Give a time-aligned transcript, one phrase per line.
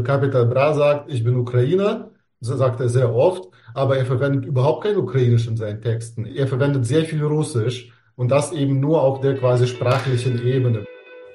[0.00, 2.10] Capital Bra sagt, ich bin Ukrainer,
[2.40, 6.24] so sagt er sehr oft, aber er verwendet überhaupt kein Ukrainisch in seinen Texten.
[6.24, 10.86] Er verwendet sehr viel Russisch und das eben nur auf der quasi sprachlichen Ebene.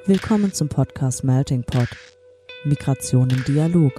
[0.07, 1.88] Willkommen zum Podcast Melting Pot.
[2.63, 3.93] Migration im Dialog.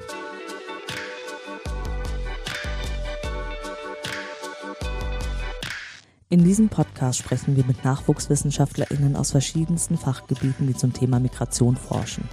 [6.30, 12.28] In diesem Podcast sprechen wir mit NachwuchswissenschaftlerInnen aus verschiedensten Fachgebieten, die zum Thema Migration forschen.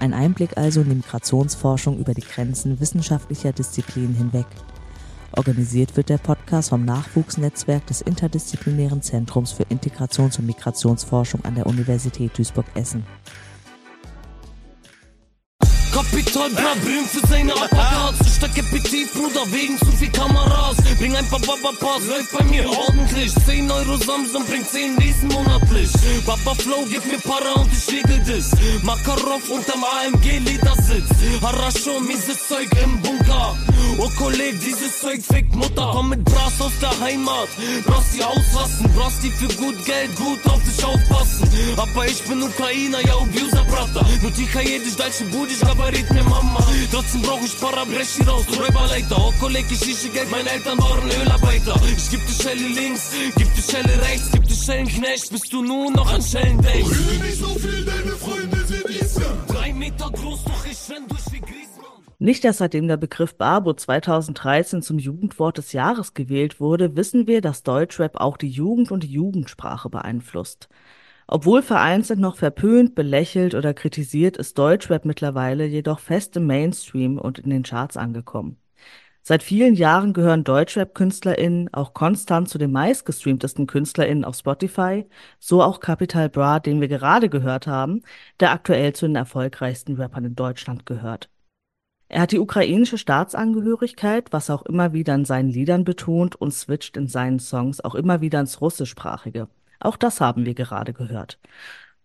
[0.00, 4.46] Ein Einblick also in die Migrationsforschung über die Grenzen wissenschaftlicher Disziplinen hinweg.
[5.36, 11.66] Organisiert wird der Podcast vom Nachwuchsnetzwerk des Interdisziplinären Zentrums für Integrations- und Migrationsforschung an der
[11.66, 13.04] Universität Duisburg-Essen.
[16.00, 20.76] Kapital, bra, bring für seine Apparat Zu stark Appetit, Bruder, wegen zu viel Kameras.
[20.98, 23.32] Bring ein paar Baba-Pass, läuft bei mir ordentlich.
[23.46, 25.90] 10 Euro Samsung, bringt 10 diesen monatlich.
[26.24, 28.50] Baba Flow, gib mir Para und ich regel das.
[28.82, 31.10] Makarov unterm AMG Ledersitz.
[31.42, 33.54] Harascho, mieses Zeug im Bunker.
[33.98, 35.90] Oh Kolleg, dieses Zeug fickt Mutter.
[35.92, 37.48] Komm mit Bras aus der Heimat.
[37.84, 41.48] Brauchst die ausrasten, brauchst die für gut Geld Gut auf dich aufpassen.
[41.76, 46.24] Aber ich bin Ukrainer, ja Abuser, Brata Nur die jedes deutsche Budisch, aber verrät mir
[46.24, 46.60] Mama.
[46.92, 49.18] Trotzdem brauch ich Para, brech hier raus, Räuberleiter.
[49.18, 51.80] Okoleg, ich schieße Geld, meine Eltern waren Ölarbeiter.
[51.96, 55.92] Ich geb die Schelle links, gib die Schelle rechts, gib die Schellenknecht, bist du nun
[55.92, 56.90] noch an Schellen denkst.
[56.90, 59.38] Rühre nicht so viel, deine Freunde sind Islam.
[59.48, 61.90] Drei Meter groß, doch ich renn durch wie Griezmann.
[62.18, 67.40] Nicht erst seitdem der Begriff Barbo 2013 zum Jugendwort des Jahres gewählt wurde, wissen wir,
[67.40, 70.68] dass Deutschrap auch die Jugend und die Jugendsprache beeinflusst.
[71.32, 77.38] Obwohl vereinzelt noch verpönt, belächelt oder kritisiert, ist Deutschrap mittlerweile jedoch fest im Mainstream und
[77.38, 78.56] in den Charts angekommen.
[79.22, 85.06] Seit vielen Jahren gehören Deutschrap-KünstlerInnen auch konstant zu den meistgestreamtesten KünstlerInnen auf Spotify,
[85.38, 88.02] so auch Capital Bra, den wir gerade gehört haben,
[88.40, 91.30] der aktuell zu den erfolgreichsten Rappern in Deutschland gehört.
[92.08, 96.96] Er hat die ukrainische Staatsangehörigkeit, was auch immer wieder in seinen Liedern betont und switcht
[96.96, 99.46] in seinen Songs auch immer wieder ins Russischsprachige.
[99.80, 101.38] Auch das haben wir gerade gehört.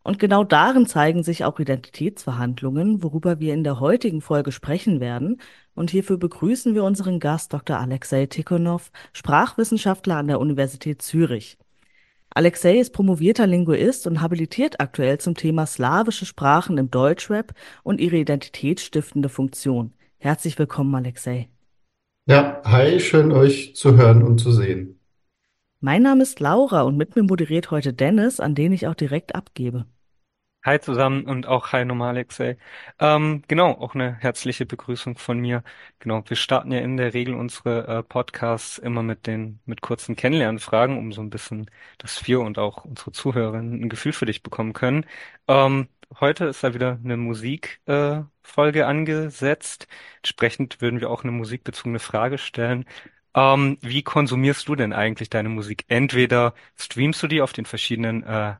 [0.03, 5.41] Und genau darin zeigen sich auch Identitätsverhandlungen, worüber wir in der heutigen Folge sprechen werden.
[5.73, 7.79] Und hierfür begrüßen wir unseren Gast Dr.
[7.79, 11.57] Alexei Tikhonov, Sprachwissenschaftler an der Universität Zürich.
[12.29, 18.17] Alexei ist promovierter Linguist und habilitiert aktuell zum Thema slawische Sprachen im Deutschrap und ihre
[18.17, 19.93] identitätsstiftende Funktion.
[20.17, 21.49] Herzlich willkommen, Alexei.
[22.27, 24.99] Ja, hi, schön euch zu hören und zu sehen.
[25.85, 29.35] Mein Name ist Laura und mit mir moderiert heute Dennis, an den ich auch direkt
[29.35, 29.85] abgebe.
[30.63, 32.57] Hi zusammen und auch hi nochmal Alexei.
[32.97, 35.63] Ähm, genau, auch eine herzliche Begrüßung von mir.
[35.99, 40.15] Genau, wir starten ja in der Regel unsere äh, Podcasts immer mit den mit kurzen
[40.15, 41.69] Kennenlernfragen, um so ein bisschen,
[41.99, 45.05] dass wir und auch unsere Zuhörerinnen ein Gefühl für dich bekommen können.
[45.47, 45.87] Ähm,
[46.19, 49.87] heute ist da wieder eine Musikfolge äh, angesetzt.
[50.17, 52.85] Entsprechend würden wir auch eine musikbezogene Frage stellen.
[53.35, 55.85] Ähm, wie konsumierst du denn eigentlich deine Musik?
[55.89, 58.55] Entweder streamst du die auf den verschiedenen äh,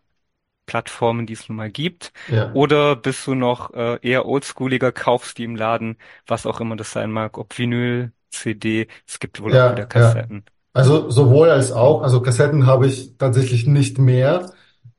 [0.68, 2.54] Plattformen, die es nun mal gibt, Ja.
[2.54, 5.98] oder bist du noch äh, eher oldschooliger, kaufst die im Laden,
[6.28, 9.88] was auch immer das sein mag, ob Vinyl, CD, es gibt wohl auch Ja, wieder
[9.94, 10.28] ja.
[10.28, 10.46] Kassetten.
[10.74, 12.02] Also sowohl als auch.
[12.02, 14.52] Also Kassetten habe ich tatsächlich nicht mehr,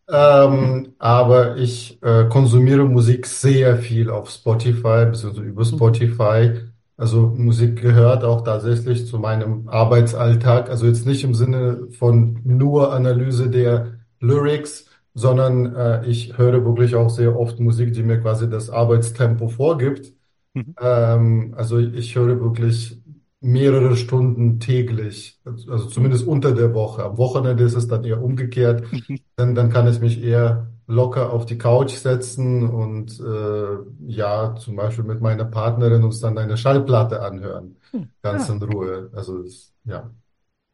[0.08, 6.60] ähm, aber ich äh, konsumiere Musik sehr viel auf Spotify, beziehungsweise über Spotify.
[6.96, 10.70] Also Musik gehört auch tatsächlich zu meinem Arbeitsalltag.
[10.70, 16.94] Also jetzt nicht im Sinne von nur Analyse der Lyrics, sondern äh, ich höre wirklich
[16.94, 20.14] auch sehr oft Musik, die mir quasi das Arbeitstempo vorgibt.
[20.54, 20.74] Mhm.
[20.80, 23.00] Ähm, also ich höre wirklich
[23.40, 27.04] mehrere Stunden täglich, also zumindest unter der Woche.
[27.04, 28.84] Am Wochenende ist es dann eher umgekehrt.
[29.38, 34.76] Dann, dann kann ich mich eher locker auf die Couch setzen und äh, ja, zum
[34.76, 38.48] Beispiel mit meiner Partnerin uns dann eine Schallplatte anhören, Hm, ganz ja.
[38.48, 39.10] in Ruhe.
[39.14, 39.44] Also
[39.84, 40.10] ja.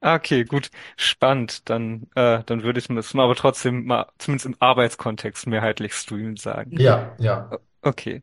[0.00, 1.68] Ah, Okay, gut, spannend.
[1.70, 6.36] Dann, äh, dann würde ich das mal aber trotzdem mal, zumindest im Arbeitskontext mehrheitlich streamen
[6.36, 6.74] sagen.
[6.84, 7.62] Ja, ja.
[7.82, 8.22] Okay,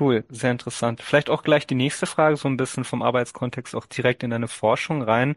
[0.00, 1.00] cool, sehr interessant.
[1.02, 4.48] Vielleicht auch gleich die nächste Frage, so ein bisschen vom Arbeitskontext auch direkt in deine
[4.48, 5.36] Forschung rein.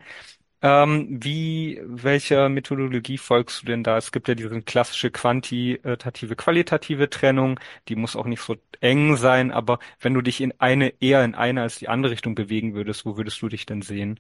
[0.62, 3.98] Ähm, wie, welcher Methodologie folgst du denn da?
[3.98, 9.52] Es gibt ja diese klassische quantitative, qualitative Trennung, die muss auch nicht so eng sein,
[9.52, 13.06] aber wenn du dich in eine, eher in eine als die andere Richtung bewegen würdest,
[13.06, 14.20] wo würdest du dich denn sehen?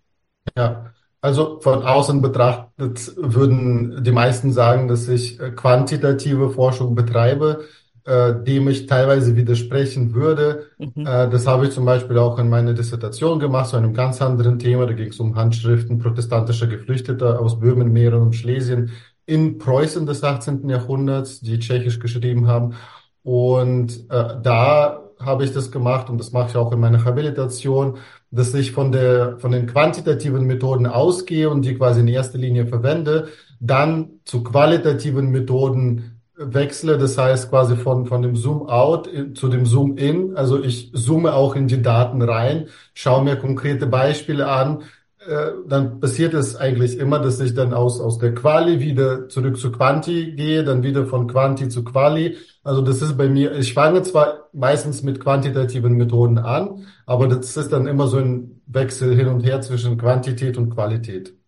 [0.57, 7.65] Ja, also von außen betrachtet würden die meisten sagen, dass ich äh, quantitative Forschung betreibe,
[8.09, 10.65] äh, dem ich teilweise widersprechen würde.
[10.79, 11.05] Mhm.
[11.05, 14.57] Äh, das habe ich zum Beispiel auch in meiner Dissertation gemacht, zu einem ganz anderen
[14.57, 14.87] Thema.
[14.87, 18.89] Da ging es um Handschriften protestantischer Geflüchteter aus Böhmen, Mähren und Schlesien
[19.27, 20.67] in Preußen des 18.
[20.67, 22.73] Jahrhunderts, die tschechisch geschrieben haben.
[23.21, 27.97] Und äh, da habe ich das gemacht und das mache ich auch in meiner Habilitation,
[28.31, 32.65] dass ich von der, von den quantitativen Methoden ausgehe und die quasi in erster Linie
[32.65, 33.27] verwende,
[33.59, 40.35] dann zu qualitativen Methoden wechsle, das heißt quasi von, von dem Zoom-out zu dem Zoom-in.
[40.35, 44.83] Also ich zoome auch in die Daten rein, schaue mir konkrete Beispiele an,
[45.27, 49.57] äh, dann passiert es eigentlich immer, dass ich dann aus, aus der Quali wieder zurück
[49.57, 52.37] zu Quanti gehe, dann wieder von Quanti zu Quali.
[52.63, 57.57] Also das ist bei mir, ich fange zwar meistens mit quantitativen Methoden an, aber das
[57.57, 61.38] ist dann immer so ein Wechsel hin und her zwischen Quantität und Qualität.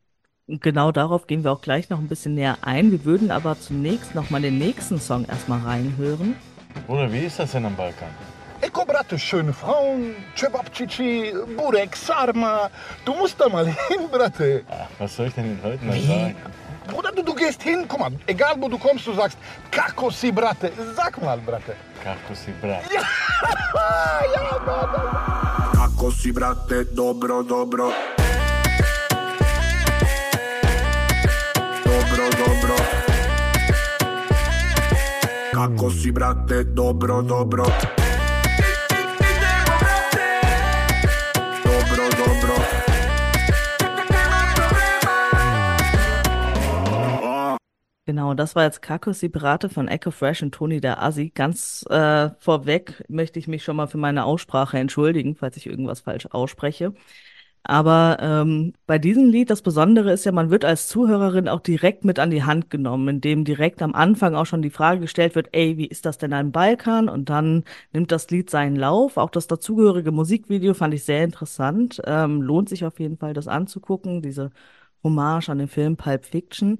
[0.47, 2.91] Genau darauf gehen wir auch gleich noch ein bisschen näher ein.
[2.91, 6.35] Wir würden aber zunächst noch mal den nächsten Song erstmal reinhören.
[6.87, 8.09] Bruder, wie ist das denn am Balkan?
[8.61, 12.69] Eko, Bratte, schöne Frauen, Cevapcici, Burek, Sarma.
[13.05, 14.63] Du musst da mal hin, Bratte.
[14.69, 16.35] Ach, was soll ich denn den Leuten mal sagen?
[16.87, 19.37] Bruder, du, du gehst hin, guck mal, egal wo du kommst, du sagst,
[19.71, 20.71] kako si, Bratte.
[20.95, 21.75] Sag mal, Bratte.
[22.03, 22.81] Kako si brat.
[22.91, 23.01] ja,
[24.65, 24.89] Mann.
[25.75, 27.93] Kako si brate, dobro, dobro Dobro,
[35.81, 37.65] Kako si brate, dobro, dobro
[48.05, 51.31] Genau, das war jetzt Kakos Sibrate von Echo Fresh und Toni der Assi.
[51.33, 56.01] Ganz äh, vorweg möchte ich mich schon mal für meine Aussprache entschuldigen, falls ich irgendwas
[56.01, 56.93] falsch ausspreche.
[57.63, 62.03] Aber ähm, bei diesem Lied, das Besondere ist ja, man wird als Zuhörerin auch direkt
[62.05, 65.49] mit an die Hand genommen, indem direkt am Anfang auch schon die Frage gestellt wird,
[65.51, 67.07] ey, wie ist das denn am Balkan?
[67.07, 67.63] Und dann
[67.93, 69.17] nimmt das Lied seinen Lauf.
[69.17, 72.01] Auch das dazugehörige Musikvideo fand ich sehr interessant.
[72.05, 74.51] Ähm, lohnt sich auf jeden Fall, das anzugucken, diese
[75.03, 76.79] Hommage an den Film Pulp Fiction.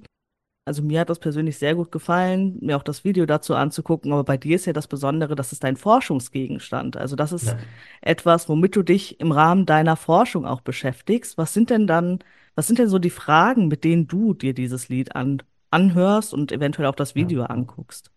[0.64, 4.22] Also mir hat das persönlich sehr gut gefallen, mir auch das Video dazu anzugucken, aber
[4.22, 6.96] bei dir ist ja das Besondere, das ist dein Forschungsgegenstand.
[6.96, 7.58] Also das ist Ja.
[8.00, 11.36] etwas, womit du dich im Rahmen deiner Forschung auch beschäftigst.
[11.36, 12.20] Was sind denn dann,
[12.54, 16.52] was sind denn so die Fragen, mit denen du dir dieses Lied an, anhörst und
[16.52, 18.11] eventuell auch das Video anguckst?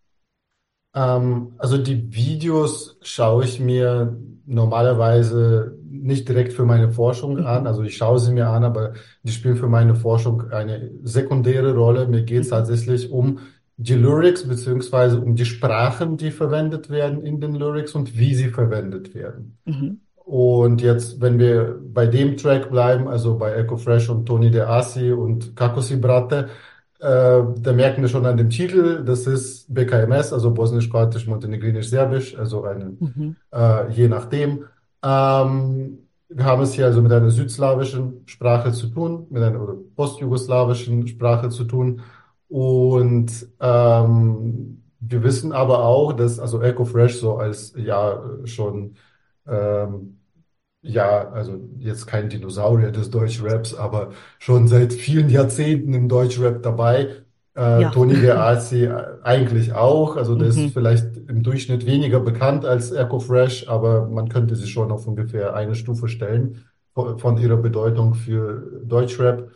[0.95, 7.67] Ähm, also die Videos schaue ich mir normalerweise nicht direkt für meine Forschung an.
[7.67, 8.93] Also ich schaue sie mir an, aber
[9.23, 12.07] die spielen für meine Forschung eine sekundäre Rolle.
[12.07, 13.39] Mir geht es tatsächlich um
[13.77, 18.49] die Lyrics beziehungsweise um die Sprachen, die verwendet werden in den Lyrics und wie sie
[18.49, 19.57] verwendet werden.
[19.65, 19.99] Mhm.
[20.23, 24.61] Und jetzt, wenn wir bei dem Track bleiben, also bei Echo Fresh und Tony De
[24.61, 26.49] Assi und Kakosi Brate,
[26.99, 32.37] äh, da merken wir schon an dem Titel, das ist BKMS, also Bosnisch-Kroatisch, Montenegrinisch, Serbisch,
[32.37, 33.35] also eine, Mhm.
[33.51, 34.65] äh, je nachdem.
[35.03, 35.99] Ähm,
[36.29, 39.59] wir haben es hier also mit einer südslawischen Sprache zu tun, mit einer
[39.95, 42.01] postjugoslawischen Sprache zu tun.
[42.47, 48.95] Und ähm, wir wissen aber auch, dass also Echo Fresh so als ja schon
[49.47, 50.19] ähm,
[50.85, 57.09] ja, also jetzt kein Dinosaurier des Deutschraps, aber schon seit vielen Jahrzehnten im Deutschrap dabei.
[57.57, 57.89] Äh, Ja.
[57.91, 58.89] Tony De Assi
[59.23, 60.15] eigentlich auch.
[60.17, 60.65] Also der Mhm.
[60.67, 65.07] ist vielleicht im Durchschnitt weniger bekannt als Echo Fresh, aber man könnte sie schon auf
[65.07, 69.51] ungefähr eine Stufe stellen von, von ihrer Bedeutung für Deutschrap.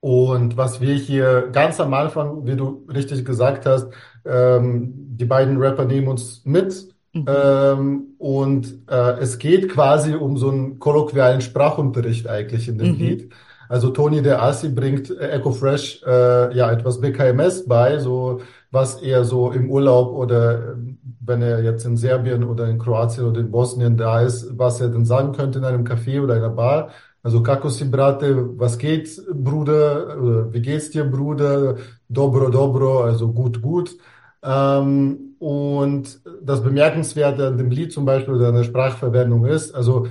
[0.00, 3.88] Und was wir hier ganz am Anfang, wie du richtig gesagt hast,
[4.24, 6.94] ähm, die beiden Rapper nehmen uns mit.
[7.14, 7.26] Mhm.
[7.26, 12.94] Ähm, und äh, es geht quasi um so einen kolloquialen Sprachunterricht eigentlich in dem Mhm.
[12.94, 13.32] Lied.
[13.68, 19.02] Also Tony De Assi bringt äh, Echo Fresh äh, ja etwas BKMS bei, so was
[19.02, 23.40] er so im Urlaub oder ähm, wenn er jetzt in Serbien oder in Kroatien oder
[23.40, 26.90] in Bosnien da ist, was er denn sagen könnte in einem Café oder einer Bar.
[27.22, 30.52] Also Kako si brate, was geht, Bruder?
[30.52, 31.76] Wie geht's dir, Bruder?
[32.08, 33.96] Dobro, dobro, also gut, gut.
[34.42, 40.06] Ähm, und das Bemerkenswerte an dem Lied zum Beispiel oder an der Sprachverwendung ist, also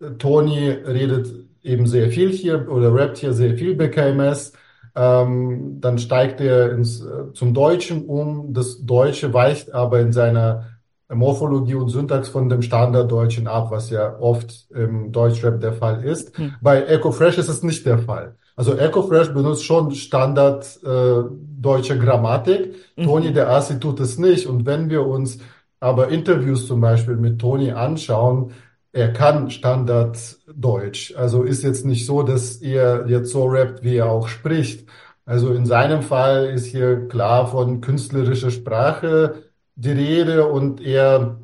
[0.00, 1.28] äh, Tony redet
[1.62, 4.52] eben sehr viel hier oder rappt hier sehr viel BKMS.
[4.94, 8.52] Ähm, dann steigt er ins, äh, zum Deutschen um.
[8.52, 10.66] Das Deutsche weicht aber in seiner
[11.08, 16.36] Morphologie und Syntax von dem Standarddeutschen ab, was ja oft im Deutschrap der Fall ist.
[16.36, 16.54] Hm.
[16.60, 18.36] Bei Echo Fresh ist es nicht der Fall.
[18.56, 21.22] Also Echo Fresh benutzt schon Standard äh,
[21.60, 22.74] deutsche Grammatik.
[22.96, 23.04] Mhm.
[23.04, 24.46] Tony De Assi tut es nicht.
[24.46, 25.38] Und wenn wir uns
[25.80, 28.52] aber Interviews zum Beispiel mit Tony anschauen,
[28.92, 31.14] er kann Standarddeutsch.
[31.16, 34.86] Also ist jetzt nicht so, dass er jetzt so rappt, wie er auch spricht.
[35.24, 39.44] Also in seinem Fall ist hier klar von künstlerischer Sprache
[39.76, 41.41] die Rede und er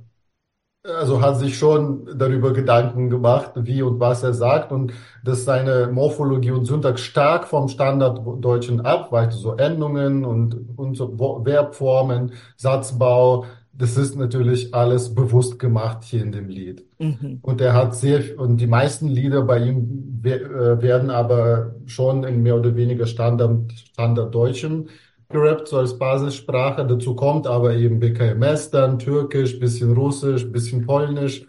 [0.88, 4.92] also hat sich schon darüber Gedanken gemacht, wie und was er sagt und
[5.24, 12.32] dass seine Morphologie und Syntax stark vom Standarddeutschen abweicht, so Endungen und, und so Verbformen,
[12.56, 16.84] Satzbau, das ist natürlich alles bewusst gemacht hier in dem Lied.
[16.98, 17.38] Mhm.
[17.42, 22.42] Und er hat sehr, und die meisten Lieder bei ihm äh, werden aber schon in
[22.42, 24.88] mehr oder weniger Standard, Standarddeutschem
[25.30, 26.86] gerappt, so als Basissprache.
[26.86, 31.46] Dazu kommt aber eben BKMS dann, Türkisch, bisschen Russisch, bisschen Polnisch.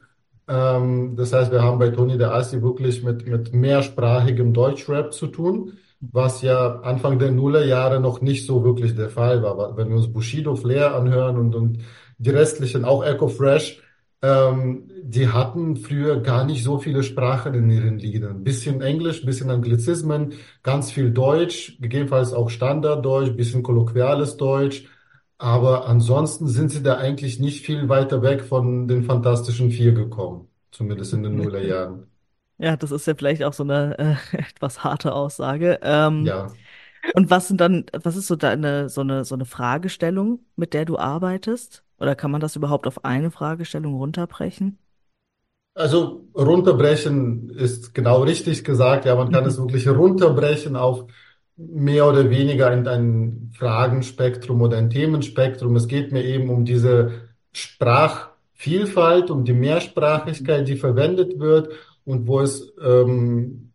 [0.48, 5.28] Ähm, das heißt, wir haben bei Tony de Assi wirklich mit, mit mehrsprachigem Deutschrap zu
[5.28, 9.78] tun, was ja Anfang der Nullerjahre noch nicht so wirklich der Fall war.
[9.78, 11.80] Wenn wir uns Bushido, Flair anhören und, und
[12.18, 13.82] die restlichen, auch Echo Fresh,
[14.22, 18.44] ähm, die hatten früher gar nicht so viele Sprachen in ihren Liedern.
[18.44, 20.34] Bisschen Englisch, bisschen Anglizismen,
[20.64, 24.86] ganz viel Deutsch, gegebenenfalls auch Standarddeutsch, bisschen kolloquiales Deutsch.
[25.38, 30.50] Aber ansonsten sind sie da eigentlich nicht viel weiter weg von den Fantastischen Vier gekommen,
[30.72, 32.08] zumindest in den Nullerjahren.
[32.58, 35.80] Ja, das ist ja vielleicht auch so eine äh, etwas harte Aussage.
[35.82, 36.58] Ähm, Ja.
[37.14, 40.86] und was sind dann, was ist so deine, so eine, so eine Fragestellung, mit der
[40.86, 41.84] du arbeitest?
[42.00, 44.78] Oder kann man das überhaupt auf eine Fragestellung runterbrechen?
[45.76, 49.06] Also runterbrechen ist genau richtig gesagt.
[49.06, 51.06] Ja, man kann es wirklich runterbrechen auf
[51.56, 55.76] mehr oder weniger in ein Fragenspektrum oder ein Themenspektrum.
[55.76, 61.74] Es geht mir eben um diese Sprachvielfalt, um die Mehrsprachigkeit, die verwendet wird
[62.06, 63.74] und wo es, ähm,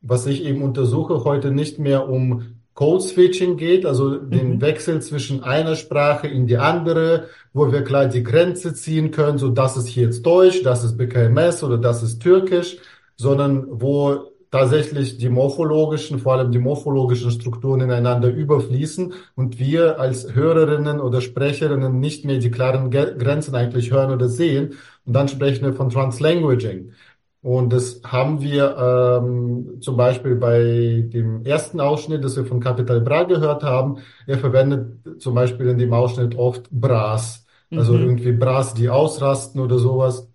[0.00, 4.60] was ich eben untersuche, heute nicht mehr um Code-Switching geht, also den Mhm.
[4.60, 9.48] Wechsel zwischen einer Sprache in die andere, wo wir klar die Grenze ziehen können, so
[9.48, 12.76] das ist hier jetzt Deutsch, das ist BKMS oder das ist Türkisch,
[13.16, 20.34] sondern wo tatsächlich die morphologischen, vor allem die morphologischen Strukturen ineinander überfließen und wir als
[20.34, 24.74] Hörerinnen oder Sprecherinnen nicht mehr die klaren Grenzen eigentlich hören oder sehen.
[25.04, 26.92] Und dann sprechen wir von Translanguaging.
[27.46, 28.76] Und das haben wir
[29.22, 33.98] ähm, zum Beispiel bei dem ersten Ausschnitt, das wir von Capital Bra gehört haben.
[34.26, 38.00] Er verwendet zum Beispiel in dem Ausschnitt oft Bras, also Mhm.
[38.00, 40.28] irgendwie Bras, die ausrasten oder sowas.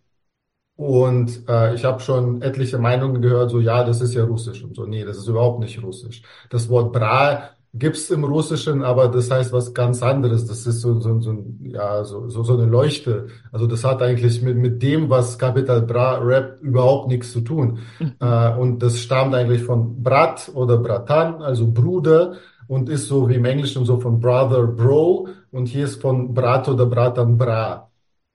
[0.75, 4.75] Und äh, ich habe schon etliche Meinungen gehört, so ja, das ist ja Russisch und
[4.75, 4.85] so.
[4.85, 6.23] Nee, das ist überhaupt nicht Russisch.
[6.49, 10.45] Das Wort Bra gibt's im Russischen, aber das heißt was ganz anderes.
[10.45, 13.27] Das ist so, so, so, ja, so, so, so eine Leuchte.
[13.51, 17.79] Also das hat eigentlich mit, mit dem, was Capital Bra rappt, überhaupt nichts zu tun.
[18.19, 22.33] Äh, und das stammt eigentlich von Brat oder Bratan, also Bruder,
[22.67, 25.29] und ist so wie im Englischen so von Brother, Bro.
[25.51, 27.90] Und hier ist von Brat oder Bratan, Bra.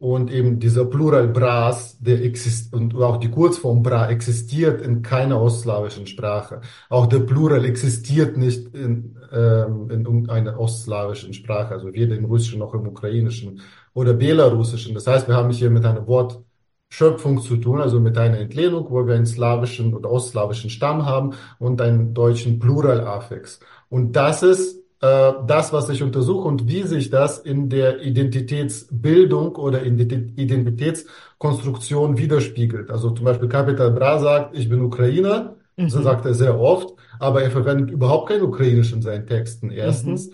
[0.06, 5.42] Und eben dieser Plural Bras, der existiert, und auch die Kurzform Bra existiert in keiner
[5.42, 6.60] ostslawischen Sprache.
[6.88, 12.60] Auch der Plural existiert nicht in, ähm, in irgendeiner ostslawischen Sprache, also weder im Russischen
[12.60, 13.60] noch im Ukrainischen
[13.94, 14.94] oder Belarussischen.
[14.94, 19.04] Das heißt, wir haben hier mit einer Wortschöpfung zu tun, also mit einer Entlehnung, wo
[19.08, 23.58] wir einen slawischen oder ostslawischen Stamm haben und einen deutschen Pluralaffix.
[23.88, 29.82] Und das ist das, was ich untersuche und wie sich das in der Identitätsbildung oder
[29.82, 32.90] Identi- Identitätskonstruktion widerspiegelt.
[32.90, 36.02] Also zum Beispiel Capital Bra sagt, ich bin Ukrainer, so Mhm.
[36.02, 40.30] sagt er sehr oft, aber er verwendet überhaupt kein Ukrainisch in seinen Texten, erstens.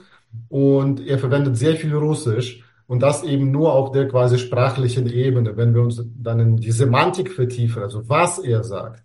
[0.49, 5.57] Und er verwendet sehr viel Russisch und das eben nur auf der quasi sprachlichen Ebene.
[5.57, 9.02] Wenn wir uns dann in die Semantik vertiefen, also was er sagt,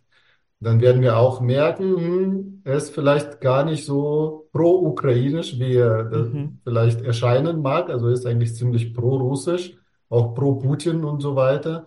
[0.59, 6.11] dann werden wir auch merken, hm, er ist vielleicht gar nicht so pro-ukrainisch, wie er
[6.11, 6.59] äh, Mhm.
[6.63, 7.89] vielleicht erscheinen mag.
[7.89, 9.75] Also er ist eigentlich ziemlich pro-russisch,
[10.09, 11.85] auch pro-Putin und so weiter.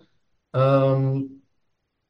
[0.53, 1.40] Ähm,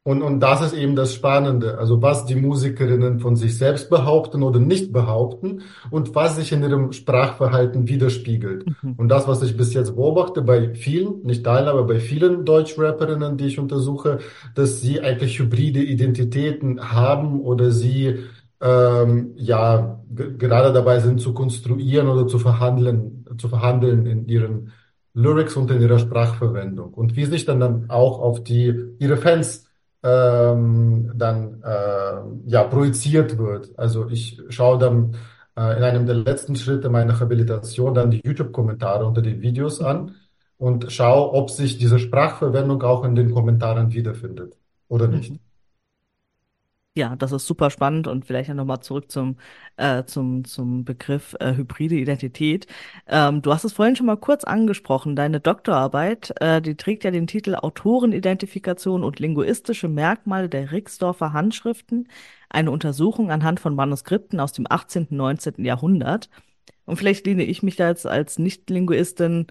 [0.03, 4.41] und, und das ist eben das Spannende, also was die Musikerinnen von sich selbst behaupten
[4.41, 8.65] oder nicht behaupten und was sich in ihrem Sprachverhalten widerspiegelt.
[8.81, 8.93] Mhm.
[8.97, 13.37] Und das, was ich bis jetzt beobachte bei vielen, nicht allen, aber bei vielen Deutschrapperinnen,
[13.37, 14.17] die ich untersuche,
[14.55, 18.15] dass sie eigentlich hybride Identitäten haben oder sie
[18.59, 24.71] ähm, ja ge- gerade dabei sind zu konstruieren oder zu verhandeln, zu verhandeln in ihren
[25.13, 29.65] Lyrics und in ihrer Sprachverwendung und wie sich dann dann auch auf die ihre Fans
[30.03, 33.77] ähm, dann äh, ja projiziert wird.
[33.77, 35.15] Also ich schaue dann
[35.57, 40.15] äh, in einem der letzten Schritte meiner Habilitation dann die YouTube-Kommentare unter den Videos an
[40.57, 45.33] und schaue, ob sich diese Sprachverwendung auch in den Kommentaren wiederfindet oder nicht.
[46.97, 49.37] Ja, das ist super spannend und vielleicht ja nochmal zurück zum,
[49.77, 52.67] äh, zum, zum Begriff äh, hybride Identität.
[53.07, 55.15] Ähm, du hast es vorhin schon mal kurz angesprochen.
[55.15, 62.09] Deine Doktorarbeit, äh, die trägt ja den Titel Autorenidentifikation und linguistische Merkmale der Rixdorfer Handschriften,
[62.49, 65.07] eine Untersuchung anhand von Manuskripten aus dem 18.
[65.11, 65.63] und 19.
[65.63, 66.29] Jahrhundert.
[66.85, 69.47] Und vielleicht lehne ich mich da jetzt als Nicht-Linguistin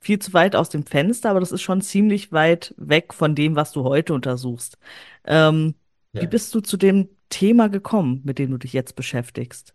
[0.00, 3.54] viel zu weit aus dem Fenster, aber das ist schon ziemlich weit weg von dem,
[3.56, 4.78] was du heute untersuchst.
[5.24, 5.74] Ähm,
[6.12, 6.22] Ja.
[6.22, 9.74] wie bist du zu dem Thema gekommen, mit dem du dich jetzt beschäftigst?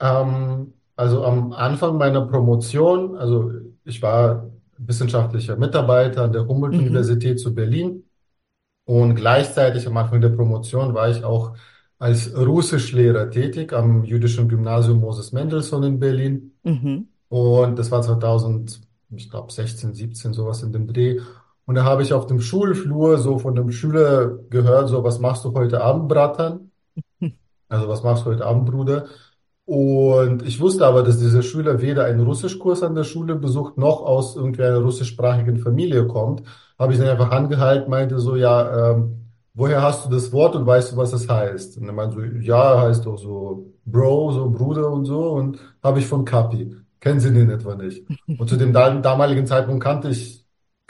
[0.00, 3.52] Ähm, also am Anfang meiner Promotion, also
[3.84, 8.04] ich war wissenschaftlicher Mitarbeiter an der Humboldt-Universität zu Berlin.
[8.84, 11.56] Und gleichzeitig am Anfang der Promotion war ich auch
[11.98, 16.52] als Russischlehrer tätig am Jüdischen Gymnasium Moses Mendelssohn in Berlin.
[16.64, 17.08] Mhm.
[17.28, 18.80] Und das war 2000,
[19.10, 21.20] ich glaube 16, 17, sowas in dem Dreh.
[21.70, 25.44] Und da habe ich auf dem Schulflur so von einem Schüler gehört, so, was machst
[25.44, 26.72] du heute Abend, Bratan?
[27.68, 29.06] Also, was machst du heute Abend, Bruder?
[29.64, 34.02] Und ich wusste aber, dass dieser Schüler weder einen Russischkurs an der Schule besucht, noch
[34.02, 36.42] aus irgendeiner russischsprachigen Familie kommt.
[36.78, 40.66] Habe ich ihn einfach angehalten, meinte so, ja, ähm, woher hast du das Wort und
[40.66, 41.78] weißt du, was es heißt?
[41.78, 45.30] Und er meinte so, ja, heißt doch so Bro, so Bruder und so.
[45.32, 46.74] Und habe ich von Kapi.
[47.00, 48.04] Kennen Sie den etwa nicht?
[48.36, 50.39] Und zu dem dam- damaligen Zeitpunkt kannte ich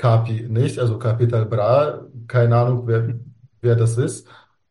[0.00, 3.14] Kapi nicht, also Capital Bra, keine Ahnung, wer,
[3.60, 4.26] wer das ist.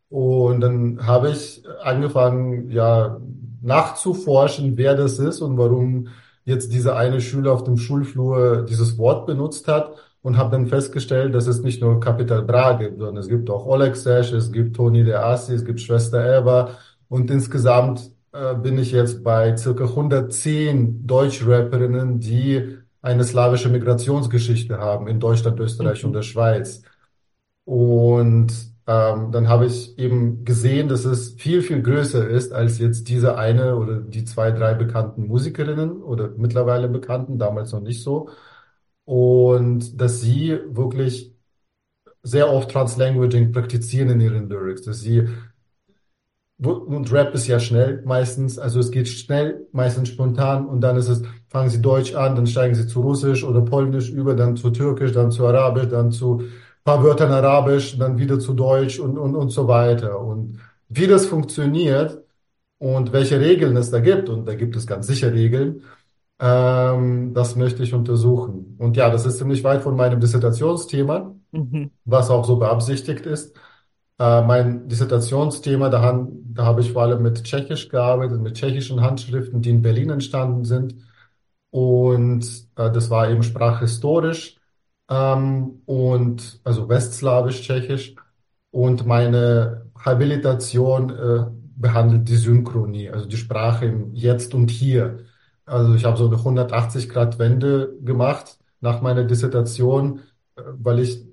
[0.09, 3.21] Und dann habe ich angefangen, ja,
[3.61, 6.07] nachzuforschen, wer das ist und warum
[6.45, 9.91] jetzt dieser eine Schüler auf dem Schulflur dieses Wort benutzt hat
[10.23, 13.67] und habe dann festgestellt, dass es nicht nur Capital Bra gibt, sondern es gibt auch
[13.67, 16.71] Oleg Sesh, es gibt Toni der Assi, es gibt Schwester Eva
[17.07, 25.07] und insgesamt äh, bin ich jetzt bei circa 110 Deutschrapperinnen, die eine slawische Migrationsgeschichte haben
[25.07, 26.83] in Deutschland, Österreich und der Schweiz.
[27.65, 28.51] Und
[28.87, 33.37] ähm, dann habe ich eben gesehen, dass es viel, viel größer ist als jetzt diese
[33.37, 38.29] eine oder die zwei, drei bekannten Musikerinnen oder mittlerweile bekannten, damals noch nicht so.
[39.05, 41.33] Und dass sie wirklich
[42.23, 45.27] sehr oft Translanguaging praktizieren in ihren Lyrics, dass sie
[46.61, 51.07] und Rap ist ja schnell meistens, also es geht schnell, meistens spontan und dann ist
[51.07, 54.69] es, fangen sie Deutsch an, dann steigen sie zu Russisch oder Polnisch über, dann zu
[54.71, 56.43] Türkisch, dann zu Arabisch, dann zu
[56.83, 60.19] paar Wörtern Arabisch, dann wieder zu Deutsch und, und, und so weiter.
[60.19, 62.19] Und wie das funktioniert
[62.79, 65.83] und welche Regeln es da gibt, und da gibt es ganz sicher Regeln,
[66.39, 68.75] ähm, das möchte ich untersuchen.
[68.79, 71.89] Und ja, das ist ziemlich weit von meinem Dissertationsthema, Mhm.
[72.05, 73.55] was auch so beabsichtigt ist.
[74.19, 79.61] Äh, mein Dissertationsthema, da, da habe ich vor allem mit Tschechisch gearbeitet, mit tschechischen Handschriften,
[79.61, 80.95] die in Berlin entstanden sind.
[81.71, 84.57] Und äh, das war eben sprachhistorisch
[85.09, 88.15] ähm, und also westslawisch, tschechisch.
[88.71, 95.19] Und meine Habilitation äh, behandelt die Synchronie, also die Sprache im Jetzt und Hier.
[95.65, 100.21] Also ich habe so eine 180-Grad-Wende gemacht nach meiner Dissertation,
[100.55, 101.25] äh, weil ich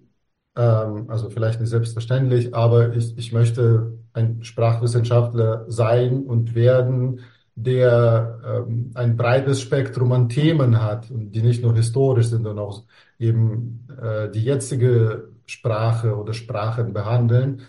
[0.56, 7.20] ähm, also vielleicht nicht selbstverständlich, aber ich, ich möchte ein Sprachwissenschaftler sein und werden,
[7.54, 12.84] der ähm, ein breites Spektrum an Themen hat die nicht nur historisch sind, sondern auch
[13.18, 17.62] eben äh, die jetzige Sprache oder Sprachen behandeln.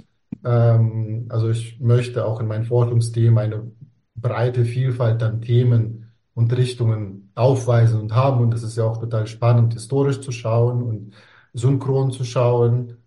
[0.44, 3.72] Ähm, also ich möchte auch in meinen Forschungsthemen eine
[4.16, 8.42] breite Vielfalt an Themen und Richtungen aufweisen und haben.
[8.42, 11.14] Und das ist ja auch total spannend, historisch zu schauen und
[11.58, 12.98] synchron zu schauen.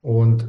[0.00, 0.48] Und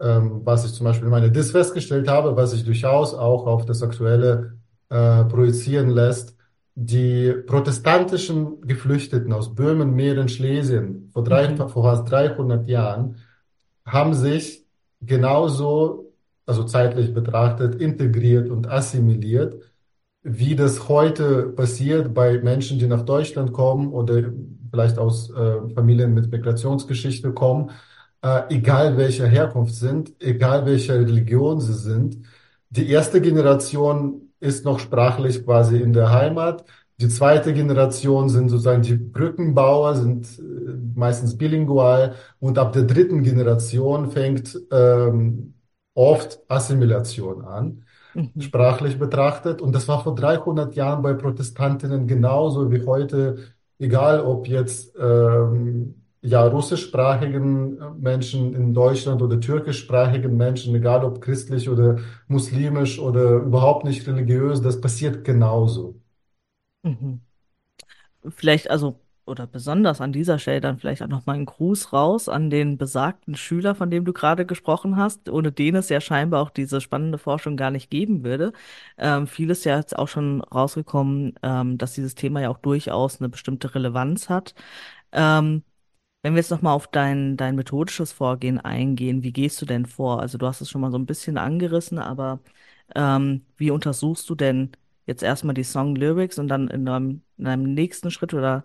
[0.00, 3.64] ähm, was ich zum Beispiel in meiner Dis festgestellt habe, was sich durchaus auch auf
[3.66, 4.58] das Aktuelle
[4.90, 6.36] äh, projizieren lässt,
[6.74, 11.68] die protestantischen Geflüchteten aus Böhmen, Mähren, Schlesien vor, drei, Mhm.
[11.68, 13.16] vor fast 300 Jahren
[13.84, 14.64] haben sich
[15.00, 16.12] genauso,
[16.46, 19.62] also zeitlich betrachtet, integriert und assimiliert,
[20.22, 24.22] wie das heute passiert bei Menschen, die nach Deutschland kommen oder
[24.70, 27.70] vielleicht aus äh, Familien mit Migrationsgeschichte kommen,
[28.22, 32.18] äh, egal welcher Herkunft sind, egal welcher Religion sie sind.
[32.70, 36.64] Die erste Generation ist noch sprachlich quasi in der Heimat.
[37.00, 40.42] Die zweite Generation sind sozusagen die Brückenbauer, sind äh,
[40.94, 42.14] meistens bilingual.
[42.40, 45.54] Und ab der dritten Generation fängt ähm,
[45.94, 48.40] oft Assimilation an Mhm.
[48.40, 49.60] sprachlich betrachtet.
[49.60, 53.38] Und das war vor 300 Jahren bei Protestantinnen genauso wie heute,
[53.78, 61.68] egal ob jetzt ähm, ja russischsprachigen Menschen in Deutschland oder türkischsprachigen Menschen, egal ob christlich
[61.68, 66.00] oder muslimisch oder überhaupt nicht religiös, das passiert genauso.
[66.82, 67.20] Mhm.
[68.30, 72.50] Vielleicht, also, oder besonders an dieser Stelle dann vielleicht auch nochmal einen Gruß raus an
[72.50, 76.50] den besagten Schüler, von dem du gerade gesprochen hast, ohne den es ja scheinbar auch
[76.50, 78.52] diese spannende Forschung gar nicht geben würde.
[78.96, 83.28] Ähm, ist ja jetzt auch schon rausgekommen, ähm, dass dieses Thema ja auch durchaus eine
[83.28, 84.54] bestimmte Relevanz hat.
[85.12, 85.62] Ähm,
[86.22, 90.20] wenn wir jetzt nochmal auf dein, dein methodisches Vorgehen eingehen, wie gehst du denn vor?
[90.20, 92.40] Also du hast es schon mal so ein bisschen angerissen, aber
[92.94, 94.72] ähm, wie untersuchst du denn
[95.06, 98.64] jetzt erstmal die Song-Lyrics und dann in einem, in einem nächsten Schritt oder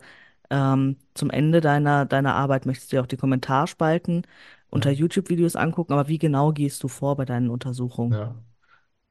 [0.54, 4.28] ähm, zum Ende deiner, deiner Arbeit möchtest du dir auch die Kommentarspalten
[4.72, 4.98] unter Ja.
[4.98, 8.18] YouTube-Videos angucken, aber wie genau gehst du vor bei deinen Untersuchungen?
[8.18, 8.36] Ja.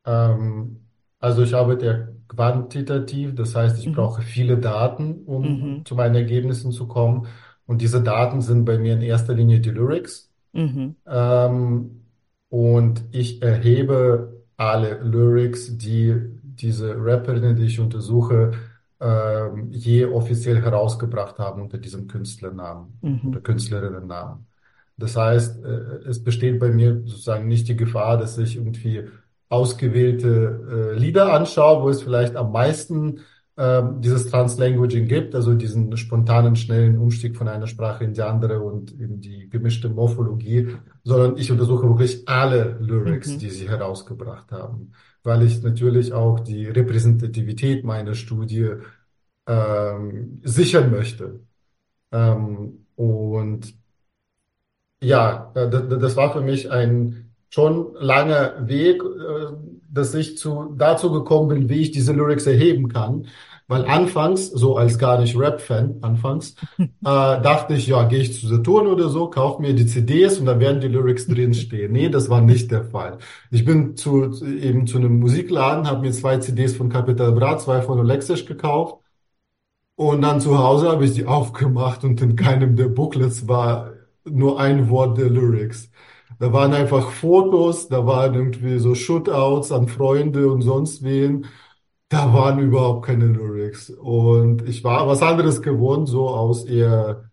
[0.07, 0.87] Ähm,
[1.21, 3.93] also ich arbeite ja quantitativ, das heißt, ich Mhm.
[3.93, 5.85] brauche viele Daten, um Mhm.
[5.85, 7.29] zu meinen Ergebnissen zu kommen.
[7.67, 10.33] Und diese Daten sind bei mir in erster Linie die Lyrics.
[10.55, 10.95] Mhm.
[11.07, 12.07] Ähm,
[12.51, 18.53] und ich erhebe alle Lyrics, die diese Rapperinnen, die ich untersuche,
[19.03, 23.29] ähm, je offiziell herausgebracht haben unter diesem Künstlernamen Mhm.
[23.31, 24.47] oder Künstlerinnennamen.
[24.97, 25.69] Das heißt, äh,
[26.09, 29.05] es besteht bei mir sozusagen nicht die Gefahr, dass ich irgendwie
[29.49, 33.21] ausgewählte äh, Lieder anschaue, wo es vielleicht am meisten
[33.59, 38.61] ähm, dieses Translanguaging gibt, also diesen spontanen, schnellen Umstieg von einer Sprache in die andere
[38.61, 40.69] und in die gemischte Morphologie,
[41.05, 43.39] sondern ich untersuche wirklich alle Lyrics, Mhm.
[43.41, 48.75] die sie herausgebracht haben, weil ich natürlich auch die Repräsentativität meiner Studie
[49.47, 51.41] ähm, sichern möchte.
[52.13, 53.75] Ähm, und
[55.03, 59.57] ja, das, das war für mich ein schon langer Weg, äh,
[59.91, 63.27] dass ich zu, dazu gekommen bin, wie ich diese Lyrics erheben kann.
[63.73, 68.47] Weil anfangs, so als gar nicht Rap-Fan, anfangs, äh, dachte ich, ja, gehe ich zu
[68.49, 71.93] Saturn oder so, kaufe mir die CDs und da werden die Lyrics drinstehen.
[71.93, 73.19] Nee, das war nicht der Fall.
[73.51, 77.83] Ich bin zu, eben zu einem Musikladen, habe mir zwei CDs von Capital Bra, zwei
[77.83, 78.97] von Olexic gekauft
[79.95, 83.93] und dann zu Hause habe ich die aufgemacht und in keinem der Booklets war
[84.25, 85.91] nur ein Wort der Lyrics.
[86.39, 91.47] Da waren einfach Fotos, da waren irgendwie so Shootouts an Freunde und sonst wen.
[92.13, 93.89] Da waren überhaupt keine Lyrics.
[93.91, 97.31] Und ich war was anderes gewohnt, so aus eher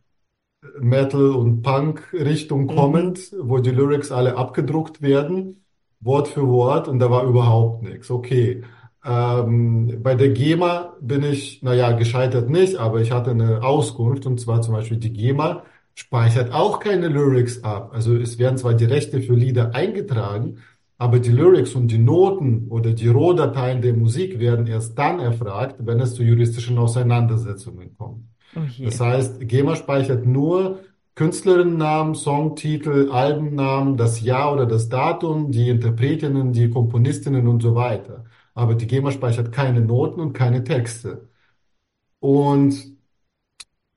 [0.80, 2.68] Metal- und Punk-Richtung Mhm.
[2.68, 5.66] kommend, wo die Lyrics alle abgedruckt werden,
[6.02, 8.12] Wort für Wort, und da war überhaupt nichts.
[8.12, 8.64] Okay.
[9.06, 14.40] Ähm, bei der GEMA bin ich, naja, gescheitert nicht, aber ich hatte eine Auskunft, und
[14.42, 15.64] zwar zum Beispiel die GEMA
[15.96, 17.92] speichert auch keine Lyrics ab.
[17.94, 20.60] Also es werden zwar die Rechte für Lieder eingetragen,
[21.00, 25.78] aber die Lyrics und die Noten oder die Rohdateien der Musik werden erst dann erfragt,
[25.80, 28.26] wenn es zu juristischen Auseinandersetzungen kommt.
[28.56, 28.60] Oh.
[28.84, 30.80] Das heißt, GEMA speichert nur
[31.16, 38.26] Künstlerinnennamen, Songtitel, Albennamen, das Jahr oder das Datum, die Interpretinnen, die Komponistinnen und so weiter.
[38.54, 41.30] Aber die GEMA speichert keine Noten und keine Texte.
[42.20, 42.98] Und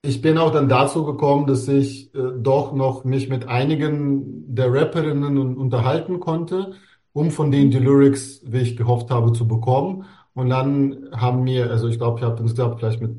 [0.02, 4.72] ich bin auch dann dazu gekommen, dass ich äh, doch noch mich mit einigen der
[4.72, 6.72] Rapperinnen un- unterhalten konnte,
[7.12, 10.04] um von denen die Lyrics, wie ich gehofft habe, zu bekommen.
[10.34, 13.16] Und dann haben mir, also ich glaube, ich habe insgesamt vielleicht mit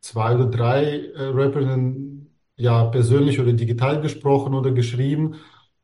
[0.00, 5.36] zwei oder drei äh, Rapperinnen ja persönlich oder digital gesprochen oder geschrieben.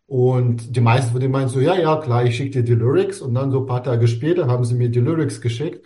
[0.06, 3.20] Und die meisten von denen meinten so, ja, ja, klar, ich schicke dir die Lyrics.
[3.20, 5.84] Und dann so ein paar Tage später haben sie mir die Lyrics geschickt.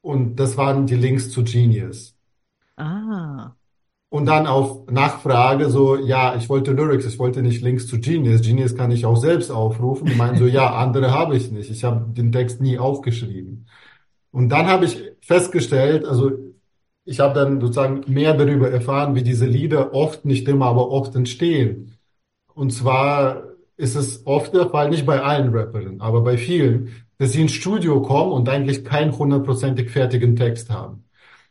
[0.00, 2.16] Und das waren die Links zu Genius.
[2.78, 3.56] Ah.
[4.08, 8.40] Und dann auf Nachfrage so, ja, ich wollte Lyrics, ich wollte nicht Links zu Genius.
[8.40, 10.06] Genius kann ich auch selbst aufrufen.
[10.06, 11.70] Die meinen so, ja, andere habe ich nicht.
[11.70, 13.66] Ich habe den Text nie aufgeschrieben.
[14.30, 16.30] Und dann habe ich festgestellt, also
[17.04, 21.14] ich habe dann sozusagen mehr darüber erfahren, wie diese Lieder oft, nicht immer, aber oft
[21.14, 21.96] entstehen.
[22.54, 23.44] Und zwar
[23.76, 27.52] ist es oft der Fall, nicht bei allen Rapperinnen, aber bei vielen, dass sie ins
[27.52, 31.05] Studio kommen und eigentlich keinen hundertprozentig fertigen Text haben.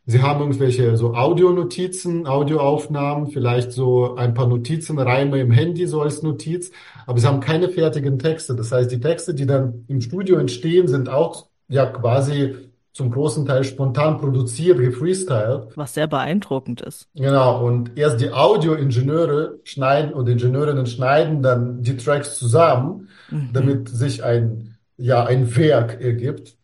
[0.07, 6.01] Sie haben irgendwelche so Audionotizen, Audioaufnahmen, vielleicht so ein paar Notizen, Reime im Handy so
[6.01, 6.71] als Notiz,
[7.07, 8.55] aber sie haben keine fertigen Texte.
[8.55, 12.55] Das heißt, die Texte, die dann im Studio entstehen, sind auch ja quasi
[12.93, 15.67] zum großen Teil spontan produziert, gefreestylt.
[15.75, 17.09] Was sehr beeindruckend ist.
[17.15, 23.49] Genau, und erst die Audioingenieure schneiden oder Ingenieurinnen schneiden dann die Tracks zusammen, Mhm.
[23.53, 26.55] damit sich ein, ja, ein Werk ergibt.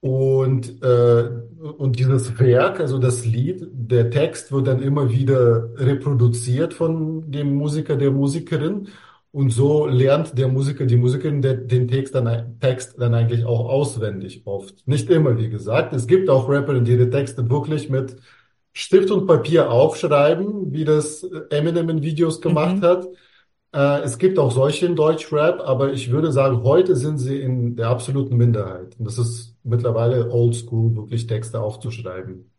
[0.00, 1.30] Und, äh,
[1.72, 7.54] und dieses Werk, also das Lied, der Text wird dann immer wieder reproduziert von dem
[7.54, 8.88] Musiker, der Musikerin.
[9.32, 14.42] Und so lernt der Musiker, die Musikerin den Text dann, Text dann eigentlich auch auswendig
[14.46, 14.86] oft.
[14.86, 15.92] Nicht immer, wie gesagt.
[15.92, 18.16] Es gibt auch Rapper, die ihre Texte wirklich mit
[18.72, 22.82] Stift und Papier aufschreiben, wie das Eminem in Videos gemacht Mhm.
[22.82, 23.06] hat.
[23.72, 27.76] Äh, es gibt auch solche in Deutschrap, aber ich würde sagen, heute sind sie in
[27.76, 28.96] der absoluten Minderheit.
[28.98, 32.50] Und das ist mittlerweile oldschool, wirklich Texte aufzuschreiben.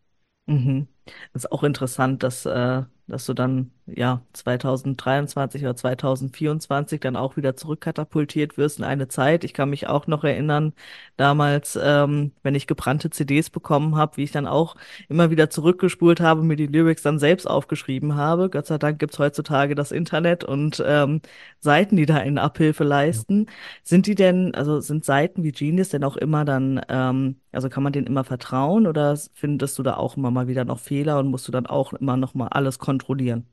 [0.46, 0.88] Mhm.
[1.34, 7.56] Ist auch interessant, dass, äh, dass du dann ja 2023 oder 2024 dann auch wieder
[7.56, 9.44] zurückkatapultiert wirst in eine Zeit.
[9.44, 10.72] Ich kann mich auch noch erinnern,
[11.16, 14.76] damals, ähm, wenn ich gebrannte CDs bekommen habe, wie ich dann auch
[15.08, 18.50] immer wieder zurückgespult habe, mir die Lyrics dann selbst aufgeschrieben habe.
[18.50, 21.20] Gott sei Dank gibt's heutzutage das Internet und ähm,
[21.60, 23.46] Seiten, die da eine Abhilfe leisten.
[23.84, 27.82] Sind die denn, also sind Seiten wie Genius denn auch immer dann, ähm, also kann
[27.82, 31.28] man denen immer vertrauen oder findest du da auch immer mal wieder noch Fehler und
[31.28, 33.46] musst du dann auch immer noch mal alles kontrollieren?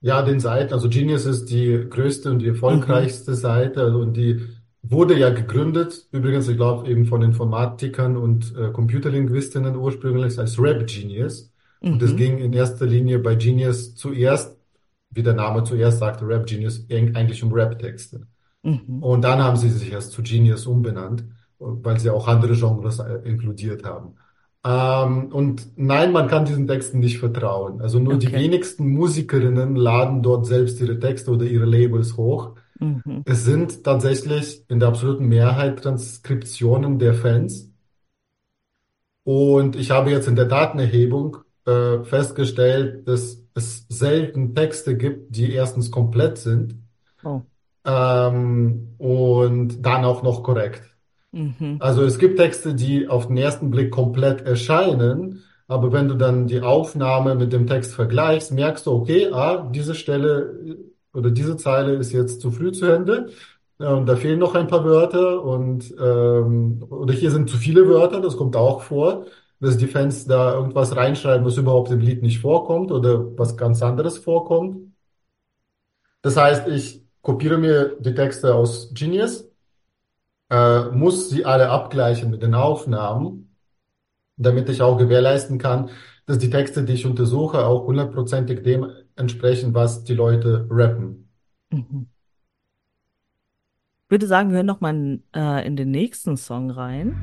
[0.00, 4.40] Ja, den Seiten, also Genius ist die größte und die erfolgreichste Seite also, und die
[4.82, 10.86] wurde ja gegründet, übrigens, ich glaube, eben von Informatikern und äh, Computerlinguistinnen ursprünglich als Rap
[10.88, 11.52] Genius.
[11.88, 12.16] Und es Mhm.
[12.16, 14.58] ging in erster Linie bei Genius zuerst
[15.14, 18.26] wie der Name zuerst sagte, Rap Genius, eigentlich um Rap-Texte.
[18.64, 19.02] Mhm.
[19.02, 21.24] Und dann haben sie sich erst zu Genius umbenannt,
[21.58, 24.16] weil sie auch andere Genres äh, inkludiert haben.
[24.64, 27.80] Ähm, und nein, man kann diesen Texten nicht vertrauen.
[27.80, 28.36] Also nur die Okay.
[28.36, 32.54] wenigsten Musikerinnen laden dort selbst ihre Texte oder ihre Labels hoch.
[32.80, 33.22] Mhm.
[33.24, 37.70] Es sind tatsächlich in der absoluten Mehrheit Transkriptionen der Fans.
[39.24, 45.52] Und ich habe jetzt in der Datenerhebung äh, festgestellt, dass es selten Texte gibt, die
[45.52, 46.76] erstens komplett sind
[47.24, 47.46] Oh.
[47.84, 50.91] ähm, und dann auch noch korrekt.
[51.32, 51.76] Mhm.
[51.80, 56.46] Also es gibt Texte, die auf den ersten Blick komplett erscheinen, aber wenn du dann
[56.46, 61.56] die Aufnahme mit dem Text vergleichst, merkst du, okay, ah, diese Stelle äh, oder diese
[61.56, 63.30] Zeile ist jetzt zu früh zu Ende.
[63.78, 68.20] Und da fehlen noch ein paar Wörter und ähm, oder hier sind zu viele Wörter,
[68.20, 69.26] das kommt auch vor,
[69.60, 73.82] dass die Fans da irgendwas reinschreiben, was überhaupt im Lied nicht vorkommt oder was ganz
[73.82, 74.92] anderes vorkommt.
[76.22, 79.51] Das heißt, ich kopiere mir die Texte aus Genius,
[80.52, 83.56] äh, muss sie alle abgleichen mit den Aufnahmen,
[84.36, 85.88] damit ich auch gewährleisten kann,
[86.26, 88.86] dass die Texte, die ich untersuche, auch hundertprozentig dem
[89.16, 91.30] entsprechen, was die Leute rappen.
[91.70, 92.06] Mhm.
[94.04, 97.16] Ich würde sagen, wir hören noch mal äh, in den nächsten Song rein.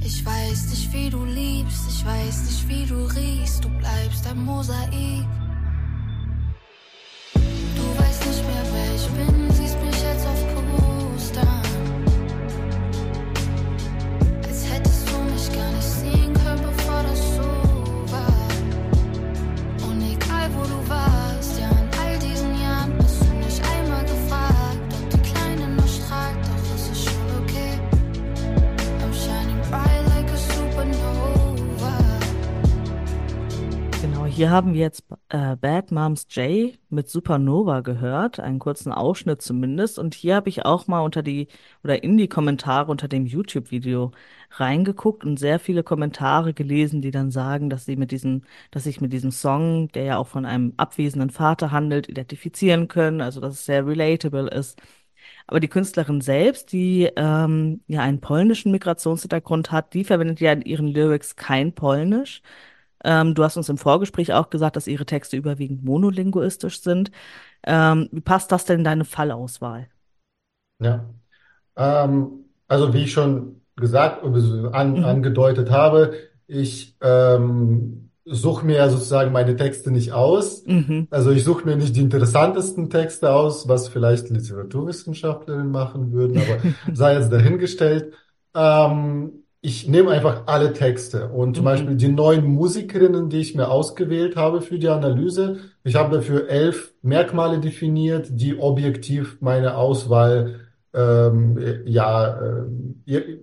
[0.00, 4.44] Ich weiß nicht, wie du liebst, ich weiß nicht, wie du riechst, du bleibst ein
[4.44, 5.26] Mosaik.
[34.38, 39.98] Hier haben wir jetzt äh, Bad Moms J mit Supernova gehört, einen kurzen Ausschnitt zumindest.
[39.98, 41.48] Und hier habe ich auch mal unter die
[41.82, 44.12] oder in die Kommentare unter dem YouTube-Video
[44.52, 49.00] reingeguckt und sehr viele Kommentare gelesen, die dann sagen, dass sie mit diesem, dass sich
[49.00, 53.54] mit diesem Song, der ja auch von einem abwesenden Vater handelt, identifizieren können, also dass
[53.54, 54.80] es sehr relatable ist.
[55.48, 60.62] Aber die Künstlerin selbst, die ähm, ja einen polnischen Migrationshintergrund hat, die verwendet ja in
[60.62, 62.40] ihren Lyrics kein Polnisch.
[63.04, 67.10] Ähm, du hast uns im Vorgespräch auch gesagt, dass ihre Texte überwiegend monolinguistisch sind.
[67.64, 69.88] Ähm, wie passt das denn in deine Fallauswahl?
[70.80, 71.08] Ja.
[71.76, 75.04] Ähm, also wie ich schon gesagt oder an, Mhm.
[75.04, 76.14] angedeutet habe,
[76.46, 80.64] ich ähm, suche mir sozusagen meine Texte nicht aus.
[80.66, 81.08] Mhm.
[81.10, 86.58] Also ich suche mir nicht die interessantesten Texte aus, was vielleicht Literaturwissenschaftlerinnen machen würden, aber
[86.94, 88.14] sei jetzt dahingestellt.
[88.54, 91.66] Ähm, ich nehme einfach alle Texte und zum Mhm.
[91.66, 95.58] Beispiel die neun Musikerinnen, die ich mir ausgewählt habe für die Analyse.
[95.84, 100.60] Ich habe dafür elf Merkmale definiert, die objektiv meine Auswahl
[100.94, 102.64] ähm, ja äh,
[103.06, 103.38] ihr-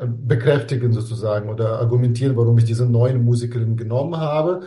[0.00, 4.62] bekräftigen sozusagen oder argumentieren, warum ich diese neun Musikerinnen genommen habe.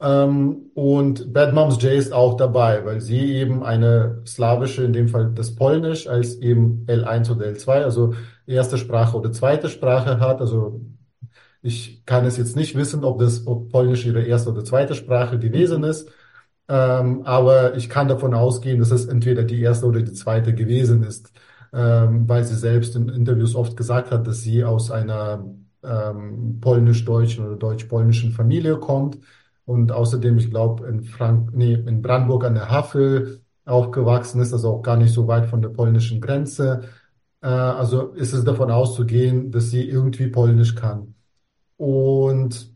[0.00, 5.08] Ähm, und Bad Moms J ist auch dabei, weil sie eben eine slawische, in dem
[5.08, 8.14] Fall das Polnisch, als eben L1 oder L2, also
[8.46, 10.40] erste Sprache oder zweite Sprache hat.
[10.40, 10.80] Also
[11.62, 15.38] ich kann es jetzt nicht wissen, ob das, ob Polnisch ihre erste oder zweite Sprache
[15.38, 16.10] gewesen ist.
[16.68, 21.02] Ähm, aber ich kann davon ausgehen, dass es entweder die erste oder die zweite gewesen
[21.02, 21.32] ist,
[21.72, 25.44] ähm, weil sie selbst in Interviews oft gesagt hat, dass sie aus einer
[25.82, 29.18] ähm, polnisch-deutschen oder deutsch-polnischen Familie kommt.
[29.68, 34.70] Und außerdem, ich glaube, in Frank, nee, in Brandenburg an der Havel aufgewachsen ist, also
[34.76, 36.84] auch gar nicht so weit von der polnischen Grenze.
[37.42, 41.14] Äh, also ist es davon auszugehen, dass sie irgendwie Polnisch kann.
[41.76, 42.74] Und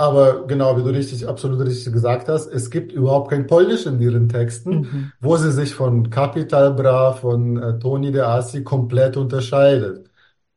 [0.00, 4.00] aber genau, wie du richtig, absolut richtig gesagt hast, es gibt überhaupt kein Polnisch in
[4.00, 5.12] ihren Texten, Mhm.
[5.20, 10.08] wo sie sich von Capital Bra, von äh, Tony de Assi komplett unterscheidet.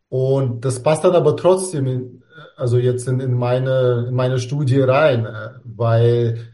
[0.09, 2.23] Und das passt dann aber trotzdem in,
[2.57, 6.51] also jetzt in, in meine, in meine Studie rein, äh, weil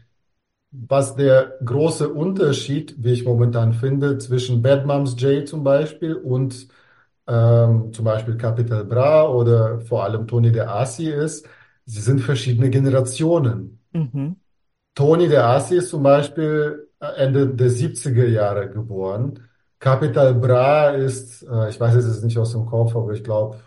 [0.70, 6.68] was der große Unterschied, wie ich momentan finde, zwischen Bad Moms J zum Beispiel und
[7.26, 11.46] ähm, zum Beispiel Capital Bra oder vor allem Tony de Assi ist,
[11.84, 13.80] sie sind verschiedene Generationen.
[13.92, 14.36] Mhm.
[14.94, 19.40] Tony de Assi ist zum Beispiel Ende der 70er Jahre geboren.
[19.78, 23.58] Capital Bra ist, äh, ich weiß es jetzt nicht aus dem Kopf, aber ich glaube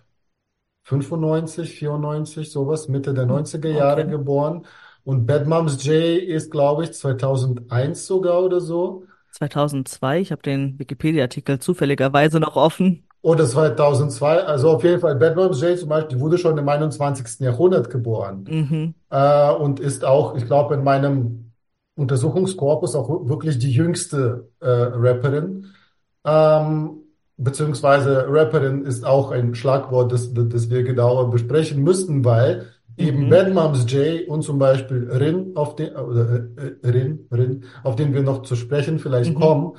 [0.91, 4.12] 95, 94, sowas, Mitte der 90er Jahre Okay.
[4.12, 4.65] geboren.
[5.04, 9.06] Und Bad Moms J ist, glaube ich, 2001 sogar oder so.
[9.32, 13.04] 2002, ich habe den Wikipedia-Artikel zufälligerweise noch offen.
[13.21, 16.67] Oder 2002, also auf jeden Fall Bad Moms J zum Beispiel, die wurde schon im
[16.67, 17.45] 21.
[17.45, 18.49] Jahrhundert geboren.
[18.49, 18.93] Mhm.
[19.10, 21.54] Äh, und ist auch, ich glaube, in meinem
[21.95, 25.67] Untersuchungskorpus auch wirklich die jüngste äh, Rapperin.
[26.25, 27.01] Ähm,
[27.43, 33.30] beziehungsweise Rapperin ist auch ein Schlagwort, das, das wir genauer besprechen müssten, weil eben Mhm.
[33.30, 38.13] Bad Moms J und zum Beispiel Rin, auf den, oder, äh, Rin, Rin, auf den
[38.13, 39.36] wir noch zu sprechen vielleicht Mhm.
[39.36, 39.77] kommen,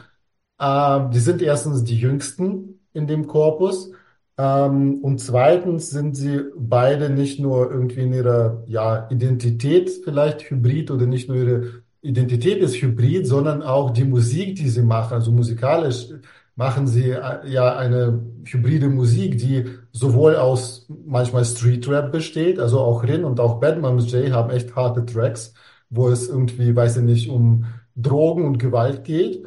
[0.61, 3.93] ähm, die sind erstens die jüngsten in dem Korpus.
[4.39, 10.91] Ähm, und zweitens sind sie beide nicht nur irgendwie in ihrer ja, Identität vielleicht hybrid
[10.91, 15.15] oder nicht nur ihre Identität ist hybrid, sondern auch die Musik, die sie machen.
[15.15, 16.09] Also musikalisch
[16.57, 22.81] machen sie äh, ja eine hybride Musik, die sowohl aus manchmal Street Rap besteht, also
[22.81, 25.55] auch Rin und auch Bad Moms J haben echt harte Tracks,
[25.91, 27.65] wo es irgendwie, weiß ich nicht, um
[27.97, 29.47] Drogen und Gewalt geht.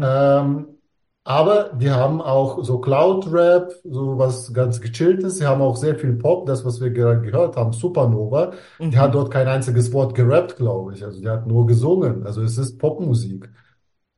[0.00, 0.66] Ähm,
[1.26, 5.38] aber die haben auch so Cloud-Rap, so was ganz Gechilltes.
[5.38, 8.52] Sie haben auch sehr viel Pop, das, was wir gerade gehört haben, Supernova.
[8.90, 9.14] Die hat Mhm.
[9.14, 11.04] dort kein einziges Wort gerappt, glaube ich.
[11.04, 12.24] Also die hat nur gesungen.
[12.26, 13.50] Also es ist Popmusik.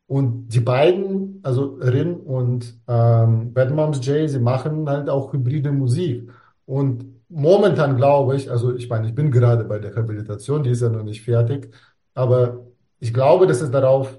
[0.07, 5.73] Und die beiden, also Rin und ähm, Bad Moms J, sie machen halt auch hybride
[5.73, 6.31] Musik.
[6.67, 10.83] Und momentan glaube ich, also ich meine, ich bin gerade bei der Habilitation, die ist
[10.83, 11.75] ja noch nicht fertig,
[12.15, 12.67] aber
[13.01, 14.19] ich glaube, dass es darauf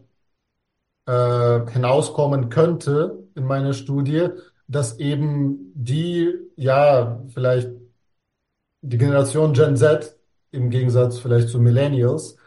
[1.09, 4.27] äh, hinauskommen könnte in meiner Studie,
[4.67, 7.71] dass eben die, ja, vielleicht
[8.81, 10.15] die Generation Gen Z
[10.51, 12.37] im Gegensatz vielleicht zu Millennials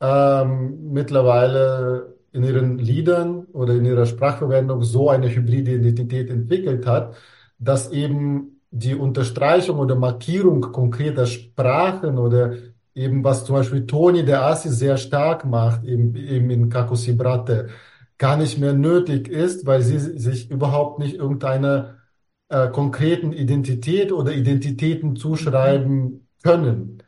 [0.00, 7.14] ähm, mittlerweile in ihren Liedern oder in ihrer Sprachverwendung so eine hybride Identität entwickelt hat,
[7.58, 12.54] dass eben die Unterstreichung oder Markierung konkreter Sprachen oder
[12.94, 17.68] eben was zum Beispiel Toni der Assi sehr stark macht, eben, eben in Kakosi Brate,
[18.20, 21.96] gar nicht mehr nötig ist, weil sie sich überhaupt nicht irgendeiner
[22.50, 27.02] äh, konkreten Identität oder Identitäten zuschreiben können.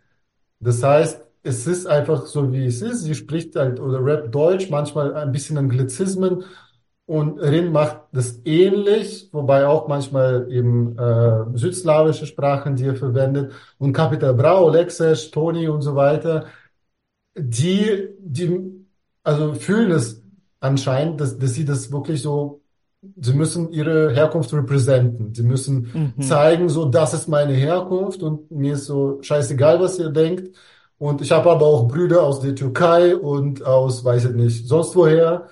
[0.58, 3.02] Das heißt, es ist einfach so, wie es ist.
[3.02, 6.44] Sie spricht halt oder rappt Deutsch, manchmal ein bisschen Anglizismen
[7.04, 13.52] und Rin macht das ähnlich, wobei auch manchmal eben äh, südslawische Sprachen, die er verwendet.
[13.78, 16.46] Und Capital Bra, Alexej, Toni und so weiter,
[17.36, 18.86] die, die
[19.24, 20.21] also fühlen es
[20.62, 22.62] anscheinend, dass, dass sie das wirklich so,
[23.20, 25.34] sie müssen ihre Herkunft representen.
[25.34, 26.22] Sie müssen Mhm.
[26.22, 30.56] zeigen, so, das ist meine Herkunft und mir ist so scheißegal, was ihr denkt.
[30.98, 34.94] Und ich habe aber auch Brüder aus der Türkei und aus, weiß ich nicht, sonst
[34.94, 35.48] woher.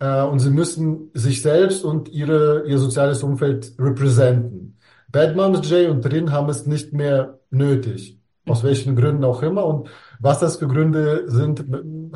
[0.00, 4.78] Äh, und sie müssen sich selbst und ihre, ihr soziales Umfeld representen.
[5.10, 8.18] Bad Moms J und Rin haben es nicht mehr nötig.
[8.46, 9.64] Aus welchen Gründen auch immer.
[9.66, 11.64] Und was das für Gründe sind,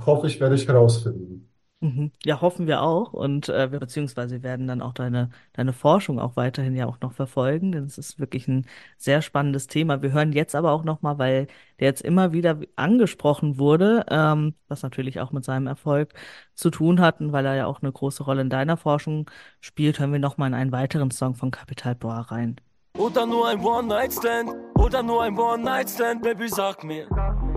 [0.04, 1.48] hoffe ich, werde ich herausfinden.
[1.80, 2.10] Mhm.
[2.24, 3.12] Ja, hoffen wir auch.
[3.12, 7.12] Und äh, wir beziehungsweise werden dann auch deine, deine Forschung auch weiterhin ja auch noch
[7.12, 10.00] verfolgen, denn es ist wirklich ein sehr spannendes Thema.
[10.00, 14.82] Wir hören jetzt aber auch nochmal, weil der jetzt immer wieder angesprochen wurde, ähm, was
[14.82, 16.14] natürlich auch mit seinem Erfolg
[16.54, 19.98] zu tun hat und weil er ja auch eine große Rolle in deiner Forschung spielt,
[19.98, 22.56] hören wir nochmal in einen weiteren Song von Capital Bra rein.
[22.97, 27.07] Oder nur ein One-Night-Stand, oder nur ein One-Night-Stand, Baby, sag mir.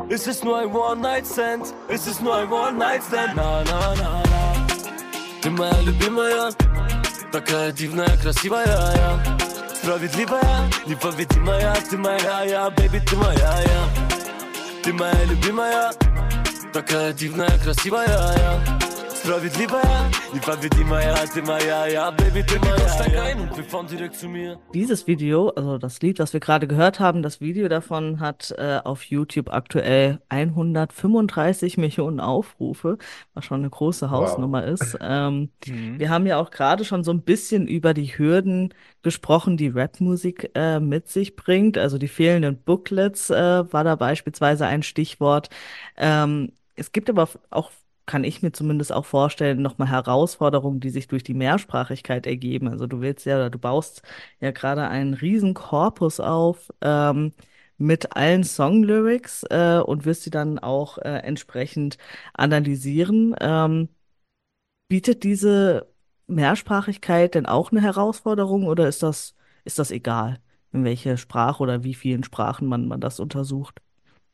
[0.09, 1.75] Ist es nur ein One-Night-Stand?
[1.89, 3.37] Ist es nur ein One-Night-Stand?
[3.37, 4.23] Na, na, na, na.
[5.43, 6.53] Ты моя любимая,
[7.31, 9.37] такая дивная, красивая, я.
[9.75, 14.83] Справедливая, непобедимая, ты моя, я, baby, ты моя, я.
[14.83, 15.93] Ты моя любимая,
[16.73, 18.88] такая дивная, красивая, я.
[19.19, 24.29] Справедливая, непобедимая, ты моя, ja, Baby, ты моя, steig ein und wir fahren direkt zu
[24.29, 24.59] mir.
[24.75, 28.81] Dieses Video, also das Lied, was wir gerade gehört haben, das Video davon hat äh,
[28.85, 32.99] auf YouTube aktuell 135 Millionen Aufrufe,
[33.33, 34.99] was schon eine große Hausnummer ist.
[35.01, 35.99] Ähm, Mhm.
[35.99, 40.51] wir haben ja auch gerade schon so ein bisschen über die Hürden gesprochen, die Rapmusik
[40.55, 41.79] äh, mit sich bringt.
[41.79, 45.49] Also die fehlenden Booklets äh, war da beispielsweise ein Stichwort.
[45.97, 47.71] Ähm, es gibt aber auch
[48.10, 52.68] kann ich mir zumindest auch vorstellen, nochmal Herausforderungen, die sich durch die Mehrsprachigkeit ergeben.
[52.68, 54.02] Also du willst ja, oder du baust
[54.42, 57.34] ja gerade einen riesen Korpus auf ähm,
[57.78, 61.98] mit allen Songlyrics äh, und wirst sie dann auch äh, entsprechend
[62.34, 63.36] analysieren.
[63.40, 63.90] Ähm,
[64.88, 65.88] bietet diese
[66.28, 69.36] Mehrsprachigkeit denn auch eine Herausforderung oder ist das,
[69.66, 70.40] ist das egal,
[70.72, 73.82] in welche Sprache oder wie vielen Sprachen man, man das untersucht?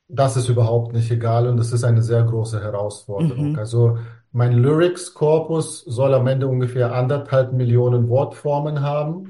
[0.07, 3.53] Das ist überhaupt nicht egal und das ist eine sehr große Herausforderung.
[3.53, 3.59] Mhm.
[3.59, 3.97] Also
[4.31, 9.27] mein Lyrics-Korpus soll am Ende ungefähr anderthalb Millionen Wortformen haben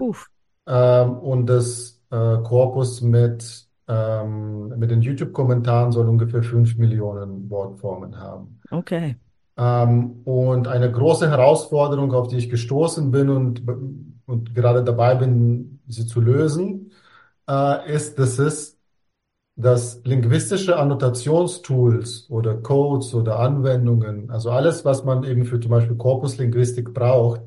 [0.68, 8.20] ähm, und das äh, Korpus mit, ähm, mit den YouTube-Kommentaren soll ungefähr fünf Millionen Wortformen
[8.20, 8.60] haben.
[8.72, 9.16] Okay.
[9.58, 13.62] Ähm, und eine große Herausforderung, auf die ich gestoßen bin und,
[14.26, 16.92] und gerade dabei bin, sie zu lösen,
[17.48, 18.75] äh, ist, dass es
[19.56, 25.96] dass linguistische Annotationstools oder Codes oder Anwendungen, also alles, was man eben für zum Beispiel
[25.98, 27.42] Korpuslinguistik braucht,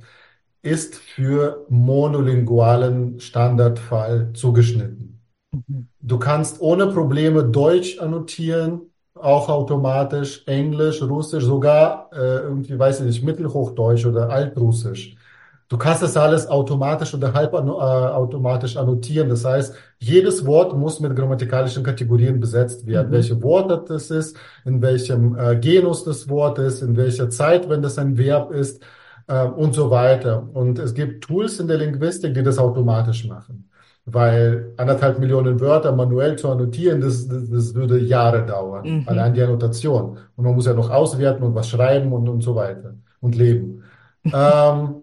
[0.63, 5.21] ist für monolingualen Standardfall zugeschnitten.
[6.01, 8.83] Du kannst ohne Probleme Deutsch annotieren,
[9.15, 15.18] auch automatisch, Englisch, Russisch, sogar äh, irgendwie, weiß ich nicht, Mittelhochdeutsch oder Altrussisch.
[15.69, 19.29] Du kannst das alles automatisch oder halbautomatisch annotieren.
[19.29, 23.09] Das heißt, jedes Wort muss mit grammatikalischen Kategorien besetzt werden.
[23.09, 23.13] Mhm.
[23.13, 27.83] Welche Worte das ist, in welchem äh, Genus das Wort ist, in welcher Zeit, wenn
[27.83, 28.83] das ein Verb ist
[29.27, 30.49] äh, und so weiter.
[30.55, 33.69] Und es gibt Tools in der Linguistik, die das automatisch machen.
[34.07, 39.01] Weil anderthalb Millionen Wörter manuell zu annotieren, das, das, das würde Jahre dauern.
[39.01, 39.03] Mhm.
[39.07, 40.17] Allein die Annotation.
[40.35, 42.95] Und man muss ja noch auswerten und was schreiben und, und so weiter.
[43.21, 43.83] Und leben.
[44.25, 45.03] ähm,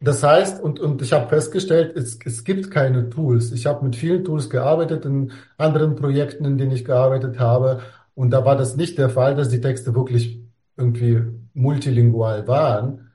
[0.00, 3.50] das heißt, und, und ich habe festgestellt, es, es gibt keine Tools.
[3.52, 7.80] Ich habe mit vielen Tools gearbeitet in anderen Projekten, in denen ich gearbeitet habe.
[8.14, 10.40] Und da war das nicht der Fall, dass die Texte wirklich
[10.76, 11.22] irgendwie
[11.54, 13.10] multilingual waren.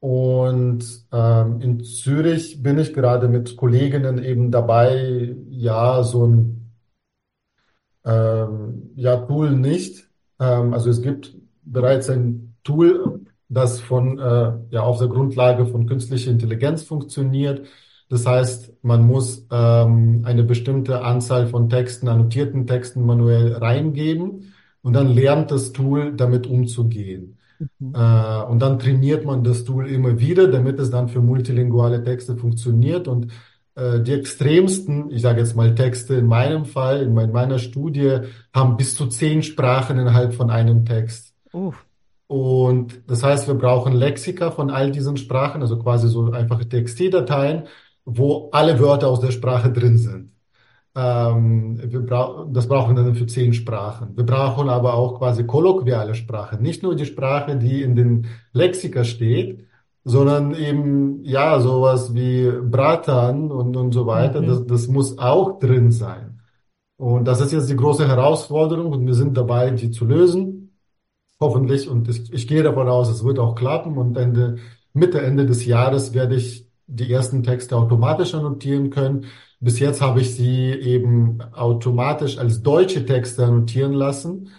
[0.00, 6.72] Und ähm, in Zürich bin ich gerade mit Kolleginnen eben dabei, ja, so ein
[8.04, 10.08] ähm, ja, Tool nicht.
[10.38, 11.34] Ähm, also es gibt
[11.64, 17.66] bereits ein Tool, das von, äh, ja, auf der Grundlage von künstlicher Intelligenz funktioniert.
[18.08, 24.92] Das heißt, man muss ähm, eine bestimmte Anzahl von Texten, annotierten Texten manuell reingeben und
[24.92, 27.38] dann lernt das Tool damit umzugehen.
[27.80, 32.36] Äh, und dann trainiert man das Tool immer wieder, damit es dann für multilinguale Texte
[32.36, 33.08] funktioniert.
[33.08, 33.32] Und
[33.74, 38.18] äh, die extremsten, ich sage jetzt mal Texte in meinem Fall, in mein- meiner Studie,
[38.54, 41.34] haben bis zu zehn Sprachen innerhalb von einem Text.
[41.52, 41.72] Uh,
[42.28, 47.64] Und das heißt, wir brauchen Lexika von all diesen Sprachen, also quasi so einfache TXT-Dateien,
[48.04, 50.32] wo alle Wörter aus der Sprache drin sind.
[50.96, 54.16] Ähm, wir brau das brauchen wir dann für zehn Sprachen.
[54.16, 56.56] Wir brauchen aber auch quasi kolloquiale Sprache.
[56.56, 59.66] Nicht nur die Sprache, die in den Lexika steht,
[60.04, 64.40] sondern eben, ja, sowas wie Bratan und, und so weiter.
[64.40, 64.46] Mhm.
[64.46, 66.40] Das, das muss auch drin sein.
[66.96, 70.55] Und das ist jetzt die große Herausforderung und wir sind dabei, die zu lösen.
[71.40, 71.88] Hoffentlich.
[71.88, 73.98] Und ich, ich gehe davon aus, es wird auch klappen.
[73.98, 74.56] Und Ende,
[74.92, 79.26] Mitte, Ende des Jahres werde ich die ersten Texte automatisch annotieren können.
[79.60, 84.50] Bis jetzt habe ich sie eben automatisch als deutsche Texte annotieren lassen.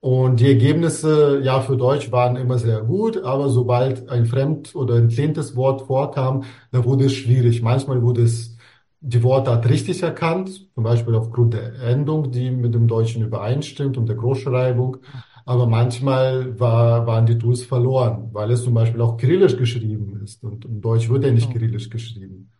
[0.00, 4.96] Und die Ergebnisse, ja, für Deutsch waren immer sehr gut, aber sobald ein fremd- oder
[4.96, 7.62] entlehntes Wort vorkam, da wurde es schwierig.
[7.62, 8.56] Manchmal wurde es
[9.00, 14.08] die Wortart richtig erkannt, zum Beispiel aufgrund der Endung, die mit dem Deutschen übereinstimmt und
[14.08, 14.98] der Großschreibung.
[15.44, 20.42] Aber manchmal war, waren die Tools verloren, weil es zum Beispiel auch kyrillisch geschrieben ist.
[20.44, 22.50] Und im Deutsch wird ja nicht kyrillisch geschrieben.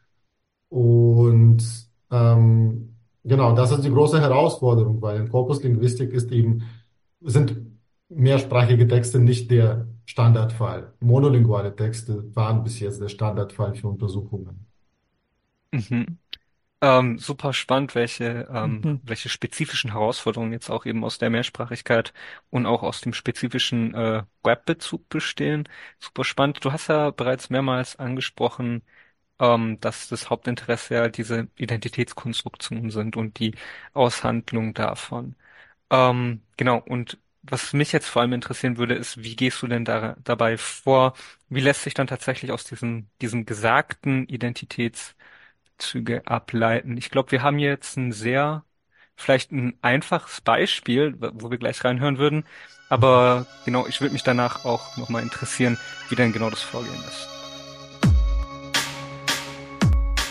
[0.69, 1.63] Und
[2.11, 6.63] ähm, genau, das ist die große Herausforderung, weil in Korpuslinguistik ist eben,
[7.21, 7.57] sind
[8.09, 10.95] mehrsprachige Texte nicht der Standardfall.
[11.01, 14.67] Monolinguale Texte waren bis jetzt der Standardfall für Untersuchungen.
[15.73, 16.20] Mhm.
[16.83, 19.01] Ähm, super spannend, welche, ähm, Mhm.
[19.03, 22.15] welche spezifischen Herausforderungen jetzt auch eben aus der Mehrsprachigkeit
[22.49, 25.69] und auch aus dem spezifischen äh, Webbezug bestehen.
[25.99, 26.65] Super spannend.
[26.65, 28.83] Du hast ja bereits mehrmals angesprochen,
[29.41, 33.55] ähm, dass das Hauptinteresse ja diese Identitätskonstruktionen sind und die
[33.95, 35.37] Aushandlung davon.
[35.91, 39.85] Ähm, genau, und was mich jetzt vor allem interessieren würde, ist, wie gehst du denn
[39.85, 41.15] da, dabei vor?
[41.49, 44.27] Wie lässt sich dann tatsächlich aus diesem, diesem gesagten
[45.81, 46.97] Identitätszüge ableiten?
[46.97, 48.65] Ich glaube, wir haben jetzt ein sehr,
[49.17, 52.45] vielleicht ein einfaches Beispiel, wo wir gleich reinhören würden.
[52.89, 55.79] Aber genau, ich würde mich danach auch nochmal interessieren,
[56.09, 57.40] wie denn genau das Vorgehen ist.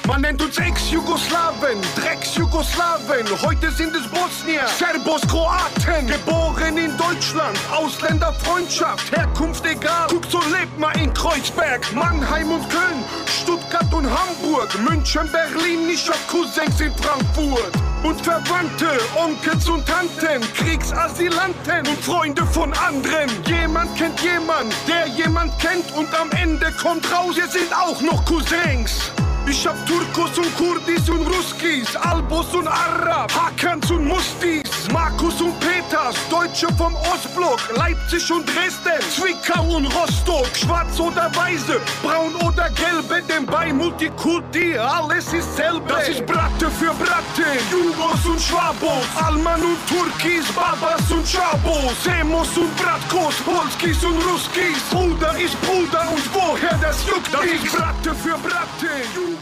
[0.10, 3.28] Man nennt uns Ex-Jugoslawen, Drecks-Jugoslawen.
[3.44, 6.08] Heute sind es Bosnier, Serbos, Kroaten.
[6.08, 10.08] Geboren in Deutschland, Ausländerfreundschaft, Herkunft egal.
[10.10, 15.88] Guck, so lebt man in Kreuzberg, Mannheim und Köln, Stuttgart und Hamburg, München, Berlin.
[15.94, 17.72] Ich hab Cousins in Frankfurt.
[18.02, 23.30] Und Verwandte, Onkels und Tanten, Kriegsasylanten und Freunde von anderen.
[23.46, 28.26] Jemand kennt jemand, der jemand kennt und am Ende kommt raus, wir sind auch noch
[28.26, 29.12] Cousins.
[29.50, 34.62] Ich hab Turkos und Kurdis und Ruskis, Albos und Arab, Hakans und Mustis,
[34.94, 41.82] Markus und Peters, Deutsche vom Ostblock, Leipzig und Dresden, Zwickau und Rostock, schwarz oder weiße,
[42.04, 45.88] braun oder gelbe, denn bei Multikulti alles ist selbe.
[45.88, 52.56] Das ist Bratte für Bratte, Jugos und Schwabos, Alman und Turkis, Babas und Chabos, Semos
[52.56, 58.14] und Bratkos, Polskis und Ruskis, Bruder ist Bruder und woher das juckt, das ist Bratte
[58.14, 59.39] für Bratte, Jugos.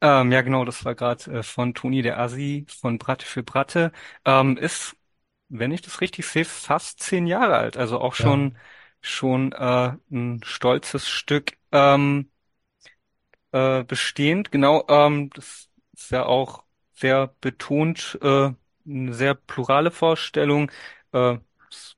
[0.00, 3.92] Ähm, ja, genau, das war gerade äh, von Toni der Assi von Bratte für Bratte.
[4.24, 4.96] Ähm, ist,
[5.48, 7.76] wenn ich das richtig sehe, fast zehn Jahre alt.
[7.76, 8.22] Also auch Ja.
[8.22, 8.58] schon
[9.00, 12.30] schon äh, ein stolzes Stück ähm,
[13.52, 14.50] äh, bestehend.
[14.52, 18.50] Genau, ähm, das ist ja auch sehr betont, äh,
[18.86, 20.70] eine sehr plurale Vorstellung.
[21.12, 21.38] Äh,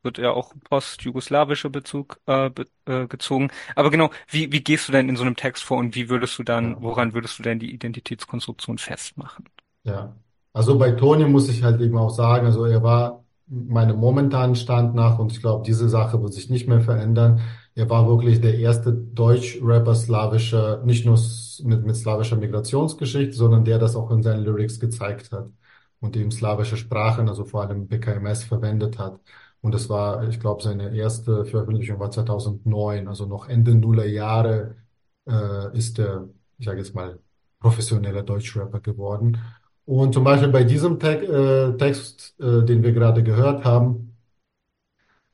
[0.06, 3.50] wird ja auch post-jugoslawischer Bezug äh, be äh, gezogen.
[3.74, 6.38] Aber genau, wie, wie gehst du denn in so einem Text vor und wie würdest
[6.38, 9.44] du dann, woran würdest du denn die Identitätskonstruktion festmachen?
[9.84, 10.16] Ja,
[10.54, 14.94] also bei Toni muss ich halt eben auch sagen, also er war meinem momentanen Stand
[14.94, 17.40] nach und ich glaube, diese Sache wird sich nicht mehr verändern.
[17.74, 21.18] Er war wirklich der erste Deutsch-Rapper slawischer, nicht nur
[21.64, 25.52] mit, mit slawischer Migrationsgeschichte, sondern der das auch in seinen Lyrics gezeigt hat
[26.00, 29.20] und eben slawische Sprachen, also vor allem BKMS verwendet hat.
[29.66, 34.76] Und das war, ich glaube, seine erste Veröffentlichung war 2009, also noch Ende Nuller Jahre
[35.28, 37.18] äh, ist er, ich sage jetzt mal,
[37.58, 39.38] professioneller Deutschrapper geworden.
[39.84, 41.16] Und zum Beispiel bei diesem Te
[41.74, 44.16] äh, Text, äh, den wir gerade gehört haben,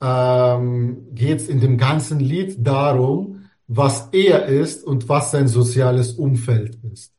[0.01, 6.13] ähm, geht es in dem ganzen Lied darum, was er ist und was sein soziales
[6.13, 7.13] Umfeld ist.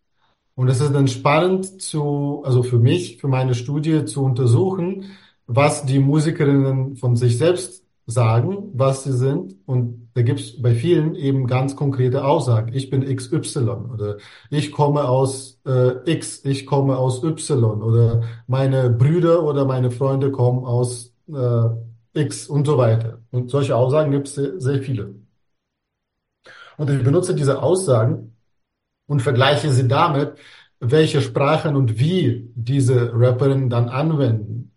[0.56, 5.12] Und es ist dann spannend zu, also für mich, für meine Studie zu untersuchen,
[5.48, 9.56] was die Musikerinnen von sich selbst sagen, was sie sind.
[9.66, 12.74] Und da gibt es bei vielen eben ganz konkrete Aussagen.
[12.74, 13.60] Ich bin XY
[13.94, 14.18] oder
[14.50, 20.32] ich komme aus äh, X, ich komme aus Y oder meine Brüder oder meine Freunde
[20.32, 21.70] kommen aus äh,
[22.14, 23.22] X und so weiter.
[23.32, 25.16] Und solche Aussagen gibt es sehr, sehr viele.
[26.78, 28.36] Und ich benutze diese Aussagen
[29.08, 30.38] und vergleiche sie damit,
[30.80, 34.73] welche Sprachen und wie diese Rapperinnen dann anwenden.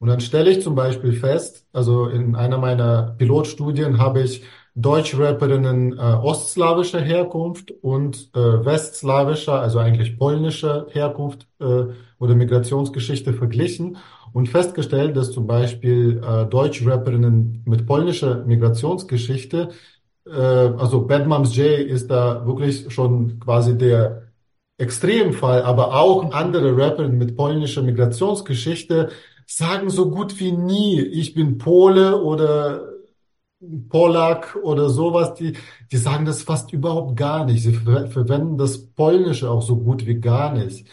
[0.00, 4.42] Und dann stelle ich zum Beispiel fest, also in einer meiner Pilotstudien habe ich
[4.74, 11.84] Deutschrapperinnen äh, ostslawischer Herkunft und äh, westslawischer, also eigentlich polnischer Herkunft äh,
[12.18, 13.98] oder Migrationsgeschichte verglichen
[14.32, 19.68] und festgestellt, dass zum Beispiel äh, Deutschrapperinnen mit polnischer Migrationsgeschichte,
[20.26, 24.30] äh, also Bad Moms J ist da wirklich schon quasi der
[24.78, 29.10] Extremfall, aber auch andere Rapper mit polnischer Migrationsgeschichte
[29.50, 32.90] sagen so gut wie nie, ich bin Pole oder
[33.88, 35.34] Polak oder sowas.
[35.34, 35.54] Die,
[35.92, 37.62] die sagen das fast überhaupt gar nicht.
[37.62, 40.86] Sie ver verwenden das Polnische auch so gut wie gar nicht.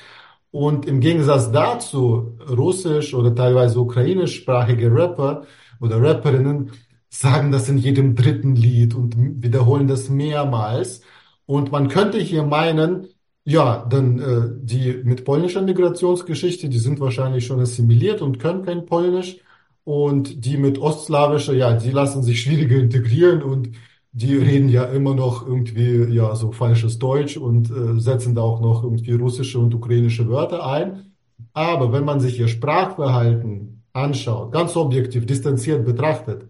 [0.51, 5.45] Und im Gegensatz dazu, russisch oder teilweise ukrainischsprachige Rapper
[5.79, 6.71] oder Rapperinnen
[7.09, 11.01] sagen das in jedem dritten Lied und wiederholen das mehrmals.
[11.45, 13.07] Und man könnte hier meinen,
[13.47, 18.85] ja, dann äh, die mit polnischer Migrationsgeschichte, die sind wahrscheinlich schon assimiliert und können kein
[18.85, 19.37] Polnisch.
[19.85, 23.69] Und die mit ostslawischer, ja, die lassen sich schwieriger integrieren und
[24.11, 28.59] die reden ja immer noch irgendwie, ja, so falsches Deutsch und äh, setzen da auch
[28.59, 31.13] noch irgendwie russische und ukrainische Wörter ein.
[31.53, 36.49] Aber wenn man sich ihr Sprachverhalten anschaut, ganz objektiv, distanziert betrachtet,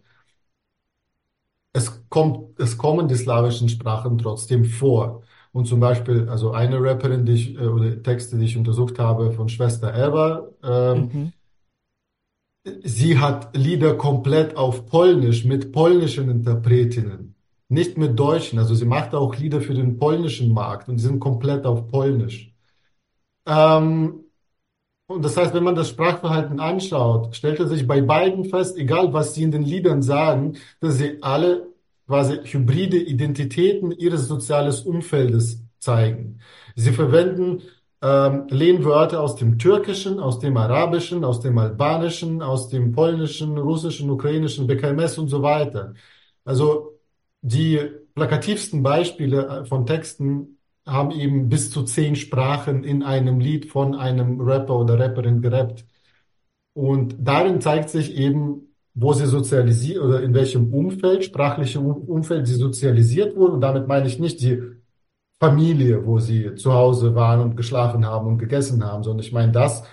[1.74, 5.22] es kommt, es kommen die slawischen Sprachen trotzdem vor.
[5.52, 9.32] Und zum Beispiel, also eine Rapperin, die ich, äh, oder Texte, die ich untersucht habe
[9.32, 11.34] von Schwester Eva, ähm, Mhm.
[12.84, 17.36] sie hat Lieder komplett auf Polnisch mit polnischen Interpretinnen,
[17.70, 18.60] nicht mit Deutschen.
[18.60, 22.54] Also sie macht auch Lieder für den polnischen Markt und die sind komplett auf Polnisch.
[23.48, 24.24] Ähm,
[25.08, 29.14] und das heißt, wenn man das Sprachverhalten anschaut, stellt er sich bei beiden fest, egal
[29.14, 31.68] was sie in den Liedern sagen, dass sie alle
[32.08, 36.40] quasi hybride Identitäten ihres soziales Umfeldes zeigen.
[36.76, 37.62] Sie verwenden
[38.02, 44.10] ähm, Lehnwörter aus dem Türkischen, aus dem Arabischen, aus dem Albanischen, aus dem Polnischen, Russischen,
[44.10, 45.94] Ukrainischen, BKMS und so weiter.
[46.46, 47.00] Also
[47.42, 47.80] die
[48.16, 53.96] plakativsten Beispiele äh, von Texten haben eben bis zu zehn Sprachen in einem Lied von
[53.96, 55.86] einem Rapper oder Rapperin gerappt.
[56.74, 58.67] Und darin zeigt sich eben,
[59.00, 63.54] wo sie sozialisiert oder in welchem Umfeld, sprachlichem Umfeld sie sozialisiert wurden.
[63.56, 64.62] Und damit meine ich nicht die
[65.40, 69.52] Familie, wo sie zu Hause waren und geschlafen haben und gegessen haben, sondern ich meine
[69.52, 69.84] das,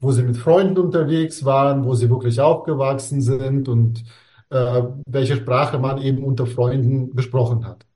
[0.00, 4.04] wo sie mit Freunden unterwegs waren, wo sie wirklich aufgewachsen sind und
[4.50, 7.86] äh, welche Sprache man eben unter Freunden gesprochen hat